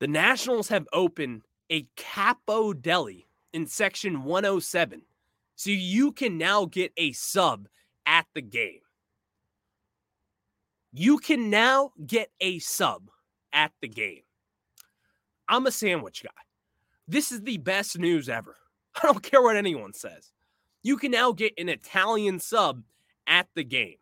The 0.00 0.08
Nationals 0.08 0.68
have 0.68 0.86
opened 0.92 1.42
a 1.70 1.86
Capo 1.96 2.72
Deli 2.72 3.28
in 3.52 3.66
section 3.66 4.24
107. 4.24 5.02
So 5.56 5.70
you 5.70 6.12
can 6.12 6.38
now 6.38 6.66
get 6.66 6.92
a 6.96 7.12
sub 7.12 7.68
at 8.06 8.26
the 8.34 8.42
game. 8.42 8.80
You 10.92 11.18
can 11.18 11.50
now 11.50 11.90
get 12.06 12.30
a 12.40 12.58
sub 12.60 13.10
at 13.52 13.72
the 13.82 13.88
game. 13.88 14.22
I'm 15.48 15.66
a 15.66 15.72
sandwich 15.72 16.22
guy. 16.22 16.30
This 17.08 17.32
is 17.32 17.40
the 17.40 17.56
best 17.56 17.98
news 17.98 18.28
ever. 18.28 18.56
I 19.02 19.06
don't 19.06 19.22
care 19.22 19.42
what 19.42 19.56
anyone 19.56 19.94
says. 19.94 20.30
You 20.82 20.98
can 20.98 21.10
now 21.10 21.32
get 21.32 21.54
an 21.58 21.70
Italian 21.70 22.38
sub 22.38 22.82
at 23.26 23.48
the 23.54 23.64
game 23.64 23.96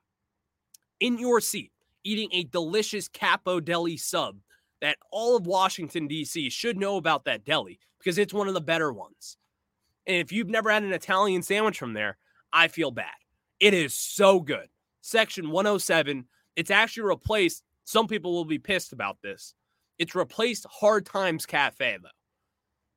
in 0.99 1.19
your 1.19 1.41
seat, 1.41 1.73
eating 2.05 2.29
a 2.33 2.45
delicious 2.45 3.09
Capo 3.09 3.61
Deli 3.61 3.97
sub 3.97 4.39
that 4.81 4.99
all 5.11 5.37
of 5.37 5.47
Washington, 5.47 6.07
D.C. 6.07 6.51
should 6.51 6.77
know 6.77 6.97
about 6.97 7.25
that 7.25 7.45
deli 7.45 7.79
because 7.99 8.19
it's 8.19 8.35
one 8.35 8.49
of 8.49 8.55
the 8.55 8.61
better 8.61 8.93
ones. 8.93 9.37
And 10.07 10.17
if 10.17 10.33
you've 10.33 10.49
never 10.49 10.71
had 10.71 10.83
an 10.83 10.93
Italian 10.93 11.43
sandwich 11.43 11.79
from 11.79 11.95
there, 11.95 12.19
I 12.53 12.69
feel 12.69 12.91
bad. 12.91 13.07
It 13.59 13.73
is 13.73 13.95
so 13.95 14.41
good. 14.41 14.69
Section 15.01 15.51
107, 15.51 16.27
it's 16.57 16.71
actually 16.71 17.05
replaced. 17.05 17.63
Some 17.85 18.07
people 18.07 18.33
will 18.33 18.45
be 18.45 18.59
pissed 18.59 18.93
about 18.93 19.19
this. 19.23 19.55
It's 19.99 20.15
replaced 20.15 20.67
Hard 20.69 21.07
Times 21.07 21.47
Cafe, 21.47 21.99
though. 22.03 22.09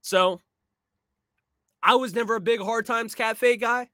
So 0.01 0.41
I 1.81 1.95
was 1.95 2.13
never 2.13 2.35
a 2.35 2.41
big 2.41 2.59
Hard 2.59 2.85
Times 2.85 3.15
Cafe 3.15 3.57
guy, 3.57 3.89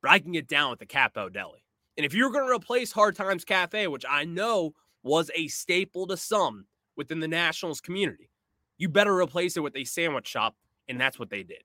but 0.00 0.10
I 0.10 0.18
can 0.18 0.32
get 0.32 0.48
down 0.48 0.70
with 0.70 0.78
the 0.78 0.86
Capo 0.86 1.28
Deli. 1.28 1.64
And 1.96 2.06
if 2.06 2.14
you're 2.14 2.30
going 2.30 2.46
to 2.46 2.54
replace 2.54 2.92
Hard 2.92 3.16
Times 3.16 3.44
Cafe, 3.44 3.86
which 3.86 4.04
I 4.08 4.24
know 4.24 4.74
was 5.02 5.30
a 5.34 5.48
staple 5.48 6.06
to 6.06 6.16
some 6.16 6.66
within 6.96 7.20
the 7.20 7.28
Nationals 7.28 7.80
community, 7.80 8.30
you 8.78 8.88
better 8.88 9.14
replace 9.16 9.56
it 9.56 9.62
with 9.62 9.76
a 9.76 9.84
sandwich 9.84 10.26
shop. 10.26 10.56
And 10.88 11.00
that's 11.00 11.18
what 11.18 11.30
they 11.30 11.42
did. 11.42 11.62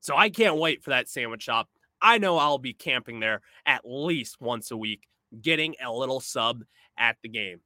So 0.00 0.16
I 0.16 0.30
can't 0.30 0.56
wait 0.56 0.82
for 0.82 0.90
that 0.90 1.08
sandwich 1.08 1.42
shop. 1.42 1.68
I 2.00 2.18
know 2.18 2.38
I'll 2.38 2.58
be 2.58 2.72
camping 2.72 3.20
there 3.20 3.42
at 3.66 3.82
least 3.84 4.40
once 4.40 4.70
a 4.70 4.76
week, 4.76 5.08
getting 5.42 5.74
a 5.84 5.92
little 5.92 6.20
sub 6.20 6.62
at 6.96 7.16
the 7.22 7.28
game. 7.28 7.60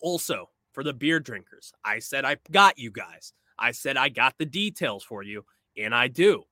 Also, 0.00 0.48
for 0.72 0.82
the 0.82 0.94
beer 0.94 1.20
drinkers, 1.20 1.72
I 1.84 1.98
said 1.98 2.24
I 2.24 2.38
got 2.50 2.78
you 2.78 2.90
guys. 2.90 3.34
I 3.62 3.70
said 3.70 3.96
I 3.96 4.08
got 4.10 4.34
the 4.38 4.44
details 4.44 5.04
for 5.04 5.22
you, 5.22 5.44
and 5.78 5.94
I 5.94 6.08
do. 6.08 6.44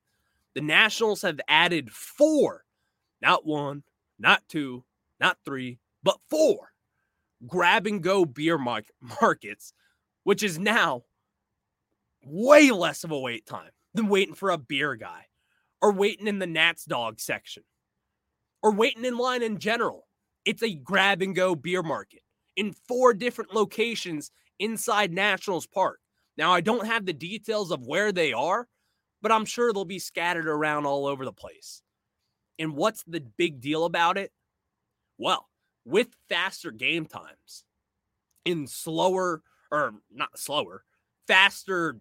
The 0.54 0.60
Nationals 0.60 1.22
have 1.22 1.40
added 1.48 1.90
four, 1.92 2.64
not 3.20 3.44
one, 3.44 3.82
not 4.18 4.42
two, 4.48 4.84
not 5.20 5.36
three, 5.44 5.78
but 6.02 6.18
four 6.30 6.70
grab 7.46 7.86
and 7.86 8.02
go 8.02 8.24
beer 8.24 8.58
markets, 9.20 9.72
which 10.24 10.42
is 10.42 10.58
now 10.58 11.04
way 12.24 12.70
less 12.70 13.04
of 13.04 13.10
a 13.10 13.18
wait 13.18 13.46
time 13.46 13.70
than 13.94 14.08
waiting 14.08 14.34
for 14.34 14.50
a 14.50 14.58
beer 14.58 14.94
guy 14.94 15.26
or 15.80 15.92
waiting 15.92 16.26
in 16.26 16.38
the 16.38 16.46
Nats 16.46 16.84
dog 16.84 17.18
section 17.18 17.62
or 18.62 18.72
waiting 18.72 19.04
in 19.04 19.16
line 19.16 19.42
in 19.42 19.58
general. 19.58 20.06
It's 20.44 20.62
a 20.62 20.74
grab 20.74 21.22
and 21.22 21.34
go 21.34 21.54
beer 21.54 21.82
market 21.82 22.22
in 22.56 22.72
four 22.72 23.14
different 23.14 23.54
locations 23.54 24.30
inside 24.58 25.12
Nationals 25.12 25.66
Park. 25.66 26.00
Now, 26.40 26.54
I 26.54 26.62
don't 26.62 26.86
have 26.86 27.04
the 27.04 27.12
details 27.12 27.70
of 27.70 27.86
where 27.86 28.12
they 28.12 28.32
are, 28.32 28.66
but 29.20 29.30
I'm 29.30 29.44
sure 29.44 29.74
they'll 29.74 29.84
be 29.84 29.98
scattered 29.98 30.48
around 30.48 30.86
all 30.86 31.04
over 31.04 31.26
the 31.26 31.34
place. 31.34 31.82
And 32.58 32.76
what's 32.76 33.02
the 33.02 33.20
big 33.20 33.60
deal 33.60 33.84
about 33.84 34.16
it? 34.16 34.32
Well, 35.18 35.50
with 35.84 36.08
faster 36.30 36.70
game 36.70 37.04
times, 37.04 37.66
in 38.46 38.66
slower, 38.66 39.42
or 39.70 39.92
not 40.10 40.38
slower, 40.38 40.82
faster 41.26 41.98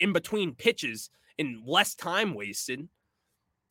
in 0.00 0.12
between 0.12 0.54
pitches, 0.54 1.08
and 1.38 1.66
less 1.66 1.94
time 1.94 2.34
wasted, 2.34 2.86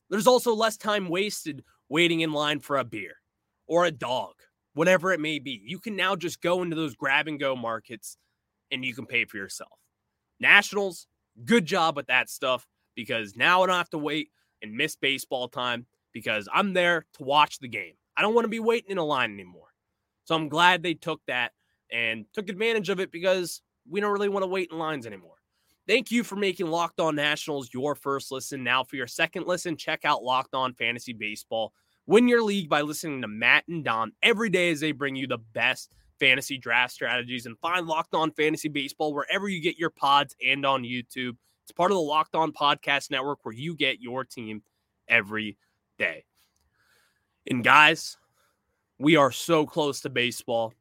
there's 0.09 0.25
also 0.25 0.51
less 0.55 0.77
time 0.77 1.09
wasted 1.09 1.63
waiting 1.89 2.21
in 2.21 2.33
line 2.33 2.59
for 2.59 2.77
a 2.77 2.83
beer 2.83 3.17
or 3.67 3.85
a 3.85 3.91
dog, 3.91 4.33
whatever 4.73 5.11
it 5.11 5.19
may 5.19 5.37
be. 5.37 5.61
You 5.63 5.77
can 5.77 5.95
now 5.95 6.15
just 6.15 6.41
go 6.41 6.63
into 6.63 6.75
those 6.75 6.95
grab 6.95 7.27
and 7.27 7.39
go 7.39 7.55
markets 7.55 8.17
and 8.71 8.83
you 8.83 8.95
can 8.95 9.05
pay 9.05 9.25
for 9.25 9.37
yourself. 9.37 9.77
Nationals, 10.39 11.07
good 11.45 11.65
job 11.65 11.95
with 11.95 12.07
that 12.07 12.29
stuff 12.29 12.67
because 12.95 13.35
now 13.35 13.63
I 13.63 13.67
don't 13.67 13.77
have 13.77 13.89
to 13.91 13.97
wait 13.97 14.29
and 14.61 14.73
miss 14.73 14.95
baseball 14.95 15.47
time 15.47 15.85
because 16.13 16.47
I'm 16.51 16.73
there 16.73 17.05
to 17.13 17.23
watch 17.23 17.59
the 17.59 17.67
game. 17.67 17.93
I 18.15 18.21
don't 18.21 18.33
want 18.33 18.45
to 18.45 18.49
be 18.49 18.59
waiting 18.59 18.91
in 18.91 18.97
a 18.97 19.03
line 19.03 19.31
anymore. 19.33 19.67
So 20.25 20.35
I'm 20.35 20.49
glad 20.49 20.81
they 20.81 20.95
took 20.95 21.21
that 21.27 21.51
and 21.91 22.25
took 22.33 22.49
advantage 22.49 22.89
of 22.89 22.99
it 22.99 23.11
because 23.11 23.61
we 23.89 24.01
don't 24.01 24.11
really 24.11 24.29
want 24.29 24.43
to 24.43 24.47
wait 24.47 24.69
in 24.71 24.77
lines 24.77 25.05
anymore. 25.05 25.35
Thank 25.87 26.11
you 26.11 26.23
for 26.23 26.35
making 26.35 26.67
Locked 26.67 26.99
On 26.99 27.15
Nationals 27.15 27.69
your 27.73 27.95
first 27.95 28.31
listen. 28.31 28.61
Now, 28.61 28.83
for 28.83 28.97
your 28.97 29.07
second 29.07 29.47
listen, 29.47 29.77
check 29.77 30.03
out 30.03 30.23
Locked 30.23 30.53
On 30.53 30.73
Fantasy 30.73 31.13
Baseball. 31.13 31.71
Win 32.07 32.27
your 32.27 32.41
league 32.41 32.67
by 32.67 32.81
listening 32.81 33.21
to 33.21 33.27
Matt 33.27 33.63
and 33.69 33.85
Don 33.85 34.11
every 34.21 34.49
day 34.49 34.69
as 34.71 34.81
they 34.81 34.91
bring 34.91 35.15
you 35.15 35.27
the 35.27 35.37
best 35.37 35.93
fantasy 36.19 36.57
draft 36.57 36.93
strategies 36.93 37.45
and 37.45 37.57
find 37.59 37.87
Locked 37.87 38.13
On 38.13 38.31
Fantasy 38.31 38.69
Baseball 38.69 39.13
wherever 39.13 39.47
you 39.47 39.61
get 39.61 39.77
your 39.77 39.89
pods 39.89 40.35
and 40.45 40.65
on 40.65 40.83
YouTube. 40.83 41.35
It's 41.63 41.71
part 41.71 41.91
of 41.91 41.95
the 41.95 42.01
Locked 42.01 42.35
On 42.35 42.51
Podcast 42.51 43.11
Network 43.11 43.39
where 43.43 43.53
you 43.53 43.75
get 43.75 44.01
your 44.01 44.23
team 44.23 44.63
every 45.07 45.57
day. 45.97 46.25
And 47.49 47.63
guys, 47.63 48.17
we 48.99 49.15
are 49.15 49.31
so 49.31 49.65
close 49.65 50.01
to 50.01 50.09
baseball. 50.09 50.73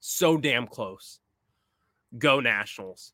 So 0.00 0.36
damn 0.36 0.66
close. 0.66 1.20
Go 2.16 2.40
Nationals. 2.40 3.12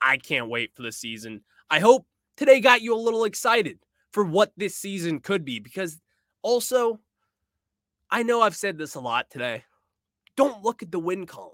I 0.00 0.16
can't 0.16 0.48
wait 0.48 0.74
for 0.74 0.82
the 0.82 0.92
season. 0.92 1.42
I 1.70 1.80
hope 1.80 2.06
today 2.36 2.60
got 2.60 2.82
you 2.82 2.94
a 2.94 2.96
little 2.96 3.24
excited 3.24 3.78
for 4.12 4.24
what 4.24 4.52
this 4.56 4.74
season 4.74 5.20
could 5.20 5.44
be 5.44 5.58
because 5.58 6.00
also, 6.42 7.00
I 8.10 8.22
know 8.22 8.40
I've 8.40 8.56
said 8.56 8.78
this 8.78 8.94
a 8.94 9.00
lot 9.00 9.28
today. 9.30 9.64
Don't 10.38 10.62
look 10.62 10.84
at 10.84 10.92
the 10.92 11.00
win 11.00 11.26
column. 11.26 11.50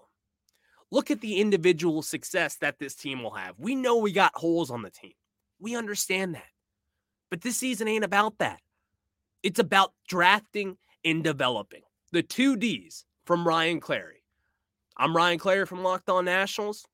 Look 0.90 1.10
at 1.10 1.22
the 1.22 1.40
individual 1.40 2.02
success 2.02 2.56
that 2.56 2.78
this 2.78 2.94
team 2.94 3.22
will 3.22 3.30
have. 3.30 3.54
We 3.58 3.74
know 3.74 3.96
we 3.96 4.12
got 4.12 4.32
holes 4.34 4.70
on 4.70 4.82
the 4.82 4.90
team. 4.90 5.14
We 5.58 5.74
understand 5.74 6.34
that. 6.34 6.50
But 7.30 7.40
this 7.40 7.56
season 7.56 7.88
ain't 7.88 8.04
about 8.04 8.36
that. 8.40 8.60
It's 9.42 9.58
about 9.58 9.94
drafting 10.06 10.76
and 11.02 11.24
developing. 11.24 11.80
The 12.12 12.22
two 12.22 12.56
D's 12.56 13.06
from 13.24 13.48
Ryan 13.48 13.80
Clary. 13.80 14.22
I'm 14.98 15.16
Ryan 15.16 15.38
Clary 15.38 15.64
from 15.64 15.82
Locked 15.82 16.10
On 16.10 16.26
Nationals. 16.26 16.84